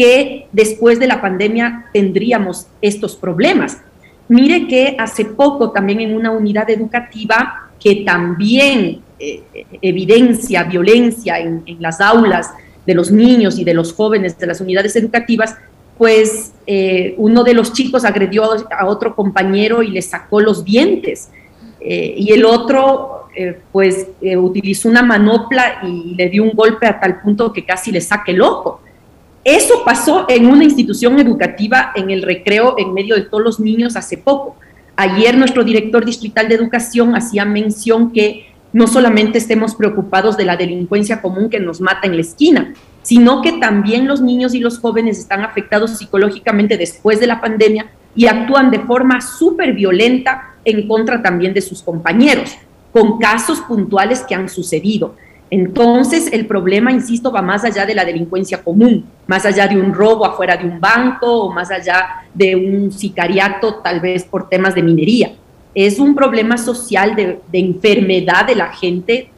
que 0.00 0.46
después 0.50 0.98
de 0.98 1.06
la 1.06 1.20
pandemia 1.20 1.90
tendríamos 1.92 2.68
estos 2.80 3.16
problemas. 3.16 3.82
Mire 4.28 4.66
que 4.66 4.96
hace 4.98 5.26
poco 5.26 5.72
también 5.72 6.00
en 6.00 6.16
una 6.16 6.30
unidad 6.30 6.70
educativa 6.70 7.68
que 7.78 7.96
también 7.96 9.02
eh, 9.18 9.42
evidencia 9.82 10.62
violencia 10.62 11.38
en, 11.38 11.62
las 11.80 12.00
aulas 12.00 12.48
de 12.86 12.94
los 12.94 13.10
niños 13.10 13.58
y 13.58 13.64
de 13.64 13.74
los 13.74 13.92
jóvenes 13.92 14.38
de 14.38 14.46
las 14.46 14.62
unidades 14.62 14.96
educativas, 14.96 15.54
pues 15.98 16.54
eh, 16.66 17.14
uno 17.18 17.44
de 17.44 17.52
los 17.52 17.74
chicos 17.74 18.06
agredió 18.06 18.44
a 18.70 18.86
otro 18.86 19.14
compañero 19.14 19.82
y 19.82 19.90
le 19.90 20.00
sacó 20.00 20.40
los 20.40 20.64
dientes. 20.64 21.28
Eh, 21.78 22.14
y 22.16 22.32
el 22.32 22.46
otro, 22.46 23.26
pues, 23.70 24.06
utilizó 24.38 24.88
una 24.88 25.02
manopla 25.02 25.80
y 25.82 26.14
le 26.14 26.30
dio 26.30 26.42
un 26.42 26.52
golpe 26.52 26.86
a 26.86 26.98
tal 26.98 27.20
punto 27.20 27.52
que 27.52 27.66
casi 27.66 27.92
le 27.92 28.00
saque 28.00 28.32
el 28.32 28.40
ojo. 28.40 28.80
Eso 29.44 29.84
pasó 29.84 30.26
en 30.28 30.46
una 30.46 30.64
institución 30.64 31.18
educativa 31.18 31.92
en 31.94 32.10
el 32.10 32.22
recreo 32.22 32.74
en 32.76 32.92
medio 32.92 33.14
de 33.14 33.22
todos 33.22 33.42
los 33.42 33.60
niños 33.60 33.96
hace 33.96 34.18
poco. 34.18 34.56
Ayer 34.96 35.36
nuestro 35.36 35.64
director 35.64 36.04
distrital 36.04 36.48
de 36.48 36.56
educación 36.56 37.16
hacía 37.16 37.46
mención 37.46 38.12
que 38.12 38.50
no 38.72 38.86
solamente 38.86 39.38
estemos 39.38 39.74
preocupados 39.74 40.36
de 40.36 40.44
la 40.44 40.56
delincuencia 40.56 41.22
común 41.22 41.48
que 41.48 41.58
nos 41.58 41.80
mata 41.80 42.06
en 42.06 42.16
la 42.16 42.20
esquina, 42.20 42.74
sino 43.02 43.40
que 43.40 43.52
también 43.52 44.06
los 44.06 44.20
niños 44.20 44.54
y 44.54 44.60
los 44.60 44.78
jóvenes 44.78 45.18
están 45.18 45.42
afectados 45.42 45.96
psicológicamente 45.96 46.76
después 46.76 47.18
de 47.18 47.26
la 47.26 47.40
pandemia 47.40 47.90
y 48.14 48.26
actúan 48.26 48.70
de 48.70 48.80
forma 48.80 49.22
súper 49.22 49.72
violenta 49.72 50.54
en 50.64 50.86
contra 50.86 51.22
también 51.22 51.54
de 51.54 51.62
sus 51.62 51.82
compañeros, 51.82 52.56
con 52.92 53.18
casos 53.18 53.60
puntuales 53.62 54.20
que 54.20 54.34
han 54.34 54.48
sucedido. 54.50 55.14
Entonces, 55.50 56.32
el 56.32 56.46
problema, 56.46 56.92
insisto, 56.92 57.32
va 57.32 57.42
más 57.42 57.64
allá 57.64 57.84
de 57.84 57.94
la 57.94 58.04
delincuencia 58.04 58.62
común, 58.62 59.04
más 59.26 59.44
allá 59.44 59.66
de 59.66 59.76
un 59.76 59.92
robo 59.92 60.24
afuera 60.24 60.56
de 60.56 60.64
un 60.64 60.80
banco 60.80 61.26
o 61.26 61.52
más 61.52 61.72
allá 61.72 62.24
de 62.32 62.54
un 62.54 62.92
sicariato, 62.92 63.76
tal 63.76 63.98
vez 63.98 64.22
por 64.24 64.48
temas 64.48 64.76
de 64.76 64.82
minería. 64.82 65.32
Es 65.74 65.98
un 65.98 66.14
problema 66.14 66.56
social 66.56 67.16
de, 67.16 67.40
enfermedad 67.52 68.46
de 68.46 68.54
la 68.54 68.68
gente, 68.72 69.30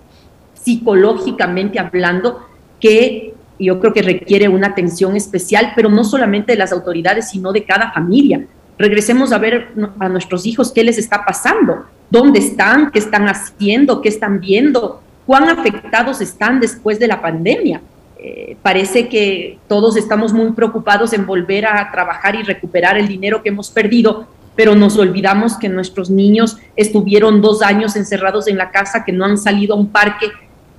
psicológicamente 0.53 1.79
hablando, 1.79 2.47
que 2.79 3.33
yo 3.59 3.81
creo 3.81 3.95
que 3.95 4.03
requiere 4.03 4.49
una 4.49 4.69
atención 4.69 5.17
especial, 5.17 5.73
pero 5.75 5.89
no 5.89 6.05
solamente 6.05 6.53
de 6.53 6.59
las 6.59 6.73
autoridades, 6.73 7.31
sino 7.31 7.53
de 7.53 7.65
cada 7.65 7.91
familia. 7.91 8.47
Regresemos 8.77 9.33
a 9.33 9.39
ver 9.39 9.69
a 9.99 10.09
nuestros 10.11 10.45
hijos 10.45 10.73
qué 10.73 10.85
les 10.85 10.99
está 10.99 11.25
pasando, 11.25 11.85
dónde 12.11 12.39
están, 12.39 12.91
qué 12.91 12.99
están 12.99 13.29
haciendo, 13.29 14.03
qué 14.03 14.09
están 14.09 14.41
viendo, 14.41 15.01
cuán 15.27 15.49
afectados 15.49 16.21
están 16.21 16.61
después 16.61 16.99
de 16.99 17.09
la 17.09 17.21
pandemia. 17.21 17.81
Eh, 18.19 18.57
parece 18.63 19.09
que 19.09 19.59
todos 19.69 19.97
estamos 19.97 20.33
muy 20.33 20.53
preocupados 20.53 21.13
en 21.13 21.27
volver 21.27 21.67
a 21.67 21.91
trabajar 21.91 22.35
y 22.37 22.43
recuperar 22.43 22.97
el 22.97 23.09
dinero 23.09 23.43
que 23.43 23.49
hemos 23.49 23.71
perdido, 23.71 24.27
pero 24.55 24.75
nos 24.75 24.97
olvidamos 24.97 25.57
que 25.57 25.69
nuestros 25.69 26.11
niños 26.11 26.59
estuvieron 26.77 27.41
dos 27.41 27.63
años 27.63 27.97
encerrados 27.97 28.47
en 28.47 28.59
la 28.59 28.71
casa, 28.71 29.05
que 29.05 29.13
no 29.13 29.25
han 29.25 29.39
salido 29.39 29.75
a 29.75 29.79
un 29.79 29.89
parque, 29.89 30.31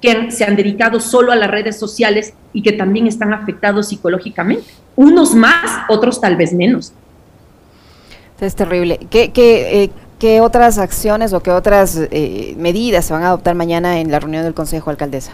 que 0.01 0.32
se 0.32 0.45
han 0.45 0.56
dedicado 0.56 0.99
solo 0.99 1.32
a 1.32 1.36
las 1.36 1.49
redes 1.49 1.79
sociales 1.79 2.34
y 2.53 2.62
que 2.62 2.73
también 2.73 3.08
están 3.08 3.34
afectados 3.34 3.89
psicológicamente. 3.89 4.65
Unos 4.95 5.34
más, 5.34 5.82
otros 5.89 6.21
tal 6.21 6.36
vez 6.36 6.53
menos. 6.53 6.93
Es 8.39 8.56
terrible. 8.56 8.99
¿Qué, 9.10 9.32
eh, 9.36 9.89
qué 10.23 10.39
otras 10.39 10.77
acciones 10.77 11.33
o 11.33 11.43
qué 11.43 11.51
otras 11.51 11.99
eh, 12.09 12.55
medidas 12.57 13.03
se 13.03 13.12
van 13.12 13.23
a 13.23 13.27
adoptar 13.27 13.55
mañana 13.55 13.99
en 13.99 14.09
la 14.09 14.21
reunión 14.21 14.45
del 14.45 14.53
Consejo 14.53 14.89
Alcaldesa? 14.89 15.33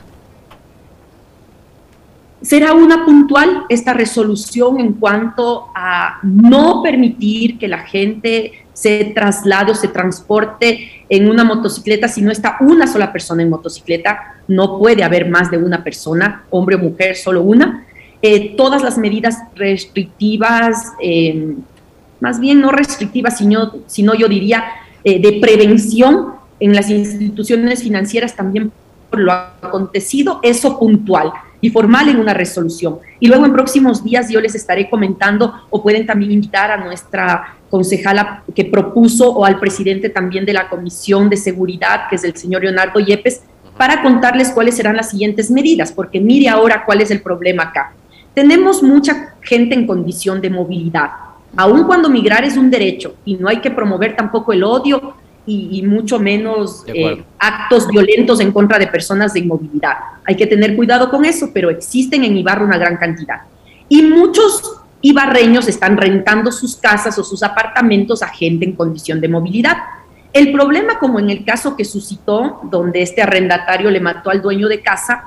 será 2.42 2.74
una 2.74 3.06
puntual 3.06 3.66
esta 3.70 3.94
resolución 3.94 4.80
en 4.80 4.94
cuanto 4.94 5.68
a 5.76 6.20
no 6.24 6.82
permitir 6.82 7.60
que 7.60 7.68
la 7.68 7.80
gente 7.80 8.66
se 8.74 9.12
traslade 9.14 9.74
o 9.74 9.76
se 9.76 9.90
transporte 9.90 10.90
en 11.10 11.30
una 11.30 11.44
motocicleta 11.44 12.08
si 12.08 12.22
no 12.22 12.32
está 12.32 12.58
una 12.62 12.88
sola 12.88 13.12
persona 13.12 13.44
en 13.44 13.50
motocicleta. 13.50 14.38
No 14.48 14.80
puede 14.80 15.04
haber 15.04 15.30
más 15.30 15.52
de 15.52 15.58
una 15.58 15.84
persona, 15.84 16.46
hombre 16.50 16.78
o 16.78 16.80
mujer, 16.80 17.18
solo 17.18 17.44
una. 17.44 17.86
Eh, 18.22 18.56
todas 18.56 18.82
las 18.84 18.98
medidas 18.98 19.38
restrictivas, 19.56 20.94
eh, 21.02 21.56
más 22.20 22.40
bien 22.40 22.62
no 22.62 22.72
restrictivas, 22.72 23.38
sino, 23.38 23.74
sino 23.88 24.14
yo 24.14 24.28
diría 24.28 24.66
eh, 25.04 25.22
de 25.22 25.40
prevención 25.40 26.34
en 26.60 26.76
las 26.76 26.90
instituciones 26.90 27.84
financieras 27.84 28.36
también 28.36 28.72
por 29.10 29.20
lo 29.20 29.32
acontecido, 29.32 30.40
eso 30.44 30.78
puntual 30.78 31.32
y 31.62 31.70
formal 31.70 32.10
en 32.10 32.20
una 32.20 32.34
resolución. 32.34 33.00
Y 33.20 33.28
luego 33.28 33.46
en 33.46 33.54
próximos 33.54 34.04
días 34.04 34.30
yo 34.30 34.40
les 34.40 34.56
estaré 34.56 34.90
comentando 34.90 35.54
o 35.70 35.82
pueden 35.82 36.06
también 36.06 36.32
invitar 36.32 36.72
a 36.72 36.78
nuestra 36.78 37.56
concejala 37.70 38.44
que 38.56 38.66
propuso 38.66 39.30
o 39.32 39.46
al 39.46 39.60
presidente 39.60 40.10
también 40.10 40.46
de 40.46 40.54
la 40.54 40.70
Comisión 40.70 41.30
de 41.30 41.38
Seguridad, 41.38 42.08
que 42.10 42.16
es 42.16 42.24
el 42.24 42.36
señor 42.36 42.64
Leonardo 42.64 43.00
Yepes, 43.00 43.42
para 43.78 44.02
contarles 44.02 44.50
cuáles 44.50 44.76
serán 44.76 44.98
las 44.98 45.10
siguientes 45.10 45.50
medidas, 45.50 45.92
porque 45.92 46.20
mire 46.20 46.50
ahora 46.50 46.84
cuál 46.86 47.02
es 47.02 47.12
el 47.12 47.22
problema 47.22 47.64
acá. 47.64 47.94
Tenemos 48.34 48.84
mucha 48.84 49.36
gente 49.42 49.76
en 49.76 49.88
condición 49.88 50.42
de 50.42 50.50
movilidad, 50.50 51.12
aun 51.56 51.84
cuando 51.84 52.10
migrar 52.10 52.44
es 52.44 52.58
un 52.58 52.70
derecho 52.70 53.16
y 53.26 53.36
no 53.36 53.50
hay 53.50 53.60
que 53.60 53.72
promover 53.72 54.16
tampoco 54.16 54.54
el 54.54 54.64
odio 54.64 55.16
y, 55.46 55.82
mucho 55.82 56.20
menos 56.20 56.84
eh, 56.86 57.24
actos 57.40 57.88
violentos 57.88 58.40
en 58.40 58.52
contra 58.52 58.78
de 58.78 58.86
personas 58.86 59.34
de 59.34 59.40
inmovilidad. 59.40 59.94
Hay 60.24 60.36
que 60.36 60.46
tener 60.46 60.76
cuidado 60.76 61.10
con 61.10 61.26
eso, 61.26 61.50
pero 61.52 61.72
existen 61.72 62.24
en 62.24 62.38
Ibarra 62.38 62.64
una 62.64 62.78
gran 62.78 62.98
cantidad. 62.98 63.42
Y 63.88 64.04
muchos 64.04 64.80
ibarreños 65.02 65.68
están 65.68 65.98
rentando 65.98 66.52
sus 66.52 66.76
casas 66.76 67.18
o 67.18 67.24
sus 67.24 67.42
apartamentos 67.42 68.22
a 68.22 68.28
gente 68.28 68.66
en 68.66 68.74
condición 68.74 69.20
de 69.22 69.28
movilidad. 69.28 69.78
El 70.34 70.52
problema, 70.52 71.00
como 71.00 71.20
en 71.20 71.32
el 71.32 71.44
caso 71.44 71.76
que 71.76 71.86
suscitó, 71.86 72.60
donde 72.70 73.02
este 73.02 73.24
arrendatario 73.24 73.90
le 73.90 74.00
mató 74.00 74.30
al 74.30 74.44
dueño 74.44 74.68
de 74.68 74.82
casa, 74.82 75.24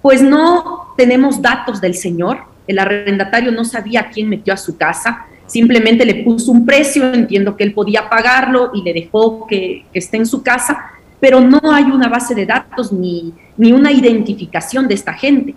pues 0.00 0.22
no 0.22 0.94
tenemos 0.96 1.42
datos 1.42 1.80
del 1.80 1.94
señor. 1.94 2.44
El 2.68 2.78
arrendatario 2.78 3.50
no 3.50 3.64
sabía 3.64 4.10
quién 4.10 4.28
metió 4.28 4.54
a 4.54 4.56
su 4.56 4.76
casa 4.76 5.26
simplemente 5.46 6.04
le 6.04 6.24
puso 6.24 6.52
un 6.52 6.66
precio, 6.66 7.12
entiendo 7.12 7.56
que 7.56 7.64
él 7.64 7.72
podía 7.72 8.08
pagarlo 8.08 8.70
y 8.74 8.82
le 8.82 8.92
dejó 8.92 9.46
que, 9.46 9.84
esté 9.92 10.16
en 10.16 10.26
su 10.26 10.42
casa, 10.42 10.92
pero 11.20 11.40
no 11.40 11.60
hay 11.72 11.84
una 11.84 12.08
base 12.08 12.34
de 12.34 12.46
datos 12.46 12.92
ni, 12.92 13.32
ni 13.56 13.72
una 13.72 13.92
identificación 13.92 14.88
de 14.88 14.94
esta 14.94 15.12
gente. 15.12 15.54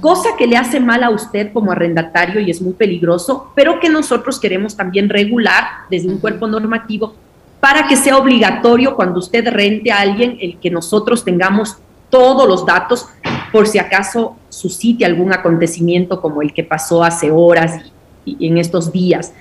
Cosa 0.00 0.30
que 0.36 0.46
le 0.46 0.56
hace 0.56 0.80
mal 0.80 1.02
a 1.02 1.10
usted 1.10 1.50
como 1.52 1.72
arrendatario 1.72 2.40
y 2.40 2.50
es 2.50 2.60
muy 2.60 2.74
peligroso, 2.74 3.52
pero 3.54 3.80
que 3.80 3.88
nosotros 3.88 4.38
queremos 4.38 4.76
también 4.76 5.08
regular 5.08 5.64
desde 5.88 6.08
un 6.08 6.18
cuerpo 6.18 6.46
normativo 6.46 7.14
para 7.60 7.88
que 7.88 7.96
sea 7.96 8.18
obligatorio 8.18 8.94
cuando 8.94 9.18
usted 9.18 9.48
rente 9.48 9.90
a 9.90 10.00
alguien 10.00 10.36
el 10.40 10.58
que 10.58 10.70
nosotros 10.70 11.24
tengamos 11.24 11.78
todos 12.10 12.48
los 12.48 12.64
datos 12.64 13.08
por 13.52 13.66
si 13.66 13.78
acaso 13.78 14.36
suscite 14.48 15.04
algún 15.04 15.32
acontecimiento 15.32 16.20
como 16.20 16.42
el 16.42 16.52
que 16.52 16.64
pasó 16.64 17.02
hace 17.02 17.30
horas 17.30 17.80
y, 17.84 17.92
en 18.40 18.58
estos 18.58 18.92
días. 18.92 19.32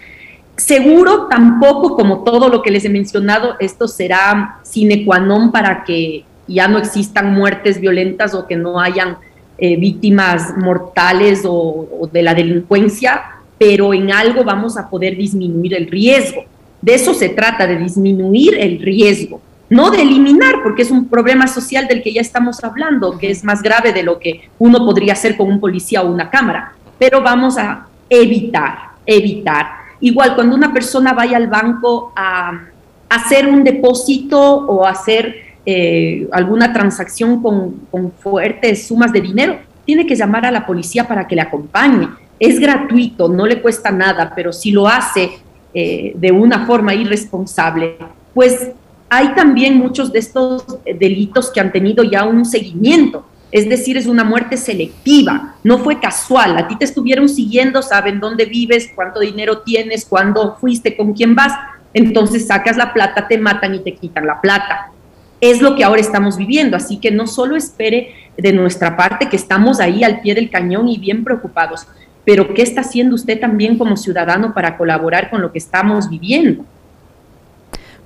Seguro 0.58 1.28
tampoco, 1.28 1.96
como 1.96 2.24
todo 2.24 2.50
lo 2.50 2.64
que 2.64 2.72
les 2.72 2.84
he 2.84 2.90
mencionado, 2.90 3.56
esto 3.60 3.88
será 3.88 4.60
sine 4.64 5.06
qua 5.06 5.20
non 5.20 5.52
para 5.52 5.84
que 5.84 6.26
ya 6.48 6.68
no 6.68 6.80
existan 6.80 7.34
muertes 7.34 7.80
violentas 7.80 8.34
o 8.34 8.48
que 8.48 8.56
no 8.56 8.80
hayan 8.80 9.18
eh, 9.60 9.76
víctimas 9.76 10.58
mortales 10.58 11.44
o, 11.46 12.10
de 12.12 12.24
la 12.24 12.34
delincuencia, 12.34 13.22
pero 13.60 13.94
en 13.94 14.12
algo 14.12 14.44
vamos 14.44 14.78
a 14.78 14.90
poder 14.90 15.16
disminuir 15.16 15.76
el 15.76 15.88
riesgo. 15.88 16.46
De 16.82 16.96
eso 16.96 17.14
se 17.14 17.30
trata, 17.30 17.68
de 17.68 17.78
disminuir 17.78 18.56
el 18.58 18.80
riesgo, 18.80 19.42
no 19.70 19.92
de 19.92 20.02
eliminar, 20.02 20.64
porque 20.64 20.84
es 20.84 20.92
un 20.92 21.08
problema 21.08 21.48
social 21.48 21.88
del 21.88 22.02
que 22.02 22.14
ya 22.14 22.22
estamos 22.22 22.64
hablando, 22.64 23.18
que 23.18 23.30
es 23.30 23.44
más 23.44 23.62
grave 23.62 23.94
de 23.94 24.04
lo 24.04 24.20
que 24.20 24.50
uno 24.58 24.80
podría 24.80 25.14
hacer 25.14 25.36
con 25.36 25.52
un 25.52 25.60
policía 25.60 26.02
o 26.02 26.12
una 26.12 26.30
cámara, 26.30 26.74
pero 26.98 27.22
vamos 27.22 27.58
a 27.58 27.88
evitar, 28.10 28.92
evitar. 29.06 29.68
Igual 30.00 30.36
cuando 30.36 30.56
una 30.56 30.74
persona 30.74 31.14
vaya 31.14 31.38
al 31.38 31.48
banco 31.48 32.12
a, 32.16 32.62
hacer 33.10 33.48
un 33.48 33.64
depósito 33.64 34.40
o 34.40 34.86
hacer 34.86 35.36
eh, 35.66 36.28
alguna 36.32 36.74
transacción 36.74 37.42
con, 37.42 38.12
fuertes 38.20 38.88
sumas 38.88 39.14
de 39.14 39.22
dinero, 39.22 39.60
tiene 39.86 40.06
que 40.06 40.16
llamar 40.16 40.46
a 40.46 40.52
la 40.52 40.66
policía 40.66 41.08
para 41.08 41.26
que 41.26 41.36
le 41.36 41.42
acompañe. 41.42 42.10
Es 42.40 42.60
gratuito, 42.60 43.30
no 43.30 43.46
le 43.46 43.62
cuesta 43.62 43.90
nada, 43.92 44.34
pero 44.36 44.52
si 44.52 44.72
lo 44.72 44.88
hace 44.88 45.32
eh, 45.74 46.14
de 46.16 46.32
una 46.32 46.66
forma 46.66 46.94
irresponsable, 46.94 47.98
pues 48.34 48.72
hay 49.10 49.34
también 49.34 49.78
muchos 49.78 50.12
de 50.12 50.20
estos 50.20 50.66
delitos 51.00 51.50
que 51.50 51.62
han 51.62 51.72
tenido 51.72 52.04
ya 52.04 52.26
un 52.26 52.44
seguimiento. 52.44 53.26
Es 53.52 53.70
decir, 53.70 53.96
es 53.96 54.08
una 54.08 54.24
muerte 54.24 54.58
selectiva, 54.58 55.56
no 55.64 55.80
fue 55.80 56.00
casual. 56.00 56.58
A 56.58 56.68
ti 56.68 56.76
te 56.76 56.86
estuvieron 56.86 57.30
siguiendo, 57.30 57.82
saben 57.82 58.20
dónde 58.20 58.46
vives, 58.46 58.92
cuánto 58.94 59.22
dinero 59.22 59.60
tienes, 59.60 60.06
cuándo 60.06 60.58
fuiste, 60.60 60.98
con 60.98 61.14
quién 61.14 61.34
vas. 61.34 61.54
Entonces 61.94 62.48
sacas 62.48 62.76
la 62.76 62.94
plata, 62.94 63.28
te 63.28 63.38
matan 63.38 63.76
y 63.76 63.80
te 63.80 63.96
quitan 63.96 64.28
la 64.28 64.42
plata. 64.42 64.92
Es 65.40 65.62
lo 65.62 65.76
que 65.76 65.84
ahora 65.84 66.02
estamos 66.02 66.36
viviendo, 66.36 66.76
así 66.76 66.98
que 66.98 67.12
no 67.12 67.28
solo 67.28 67.56
espere 67.56 68.14
de 68.38 68.54
nuestra 68.54 68.98
parte 68.98 69.30
que 69.30 69.36
estamos 69.36 69.80
ahí 69.80 70.04
al 70.04 70.20
pie 70.22 70.36
del 70.36 70.50
cañón 70.50 70.88
y 70.88 70.98
bien 70.98 71.24
preocupados, 71.24 71.88
pero 72.26 72.54
¿qué 72.54 72.62
está 72.62 72.82
haciendo 72.82 73.16
usted 73.16 73.40
también 73.40 73.78
como 73.78 73.98
ciudadano 73.98 74.54
para 74.54 74.78
colaborar 74.78 75.30
con 75.30 75.42
lo 75.42 75.52
que 75.52 75.60
estamos 75.60 76.10
viviendo? 76.10 76.66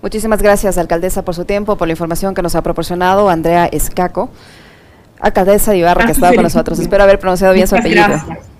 Muchísimas 0.01 0.41
gracias, 0.41 0.77
alcaldesa, 0.77 1.23
por 1.23 1.36
su 1.36 1.45
tiempo, 1.45 1.77
por 1.77 1.88
la 1.88 1.93
información 1.93 2.36
que 2.36 2.41
nos 2.41 2.56
ha 2.56 2.62
proporcionado 2.62 3.30
Andrea 3.30 3.65
Escaco 3.65 4.30
alcaldesa 5.21 5.71
de 5.71 5.77
Ibarra, 5.77 6.05
que 6.05 6.12
estaba 6.12 6.34
con 6.34 6.43
nosotros. 6.43 6.79
Espero 6.79 7.03
haber 7.03 7.19
pronunciado 7.19 7.53
bien 7.53 7.67
su 7.67 7.75
apellido. 7.75 8.07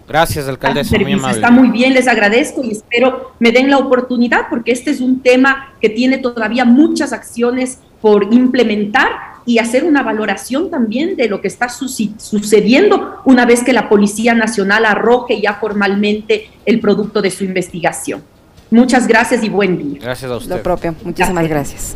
Gracias. 0.08 0.48
alcaldesa, 0.48 0.98
muy 0.98 1.14
amable. 1.14 1.36
Está 1.36 1.52
muy 1.52 1.70
bien, 1.70 1.94
les 1.94 2.08
agradezco 2.08 2.64
y 2.64 2.72
espero 2.72 3.32
me 3.40 3.52
den 3.52 3.70
la 3.70 3.78
oportunidad 3.78 4.48
porque 4.50 4.72
este 4.72 4.92
es 4.92 5.00
un 5.00 5.22
tema 5.22 5.74
que 5.80 5.90
tiene 5.90 6.18
todavía 6.18 6.66
muchas 6.66 7.14
acciones 7.14 7.80
por 8.02 8.34
implementar 8.34 9.10
y 9.46 9.58
hacer 9.58 9.84
una 9.84 10.04
valoración 10.04 10.70
también 10.70 11.16
de 11.16 11.28
lo 11.28 11.42
que 11.42 11.48
está 11.48 11.68
sucediendo 11.70 13.22
una 13.26 13.46
vez 13.46 13.64
que 13.64 13.74
la 13.74 13.90
Policía 13.90 14.34
Nacional 14.34 14.86
arroje 14.86 15.42
ya 15.42 15.56
formalmente 15.56 16.50
el 16.66 16.80
producto 16.80 17.22
de 17.22 17.32
su 17.32 17.44
investigación. 17.44 18.22
Muchas 18.70 19.08
gracias 19.08 19.44
y 19.44 19.50
buen 19.50 19.78
día. 19.78 20.00
Gracias 20.02 20.32
a 20.32 20.38
usted. 20.38 20.58
Lo 20.58 20.64
propio. 20.64 20.96
Muchísimas 21.04 21.48
gracias. 21.48 21.96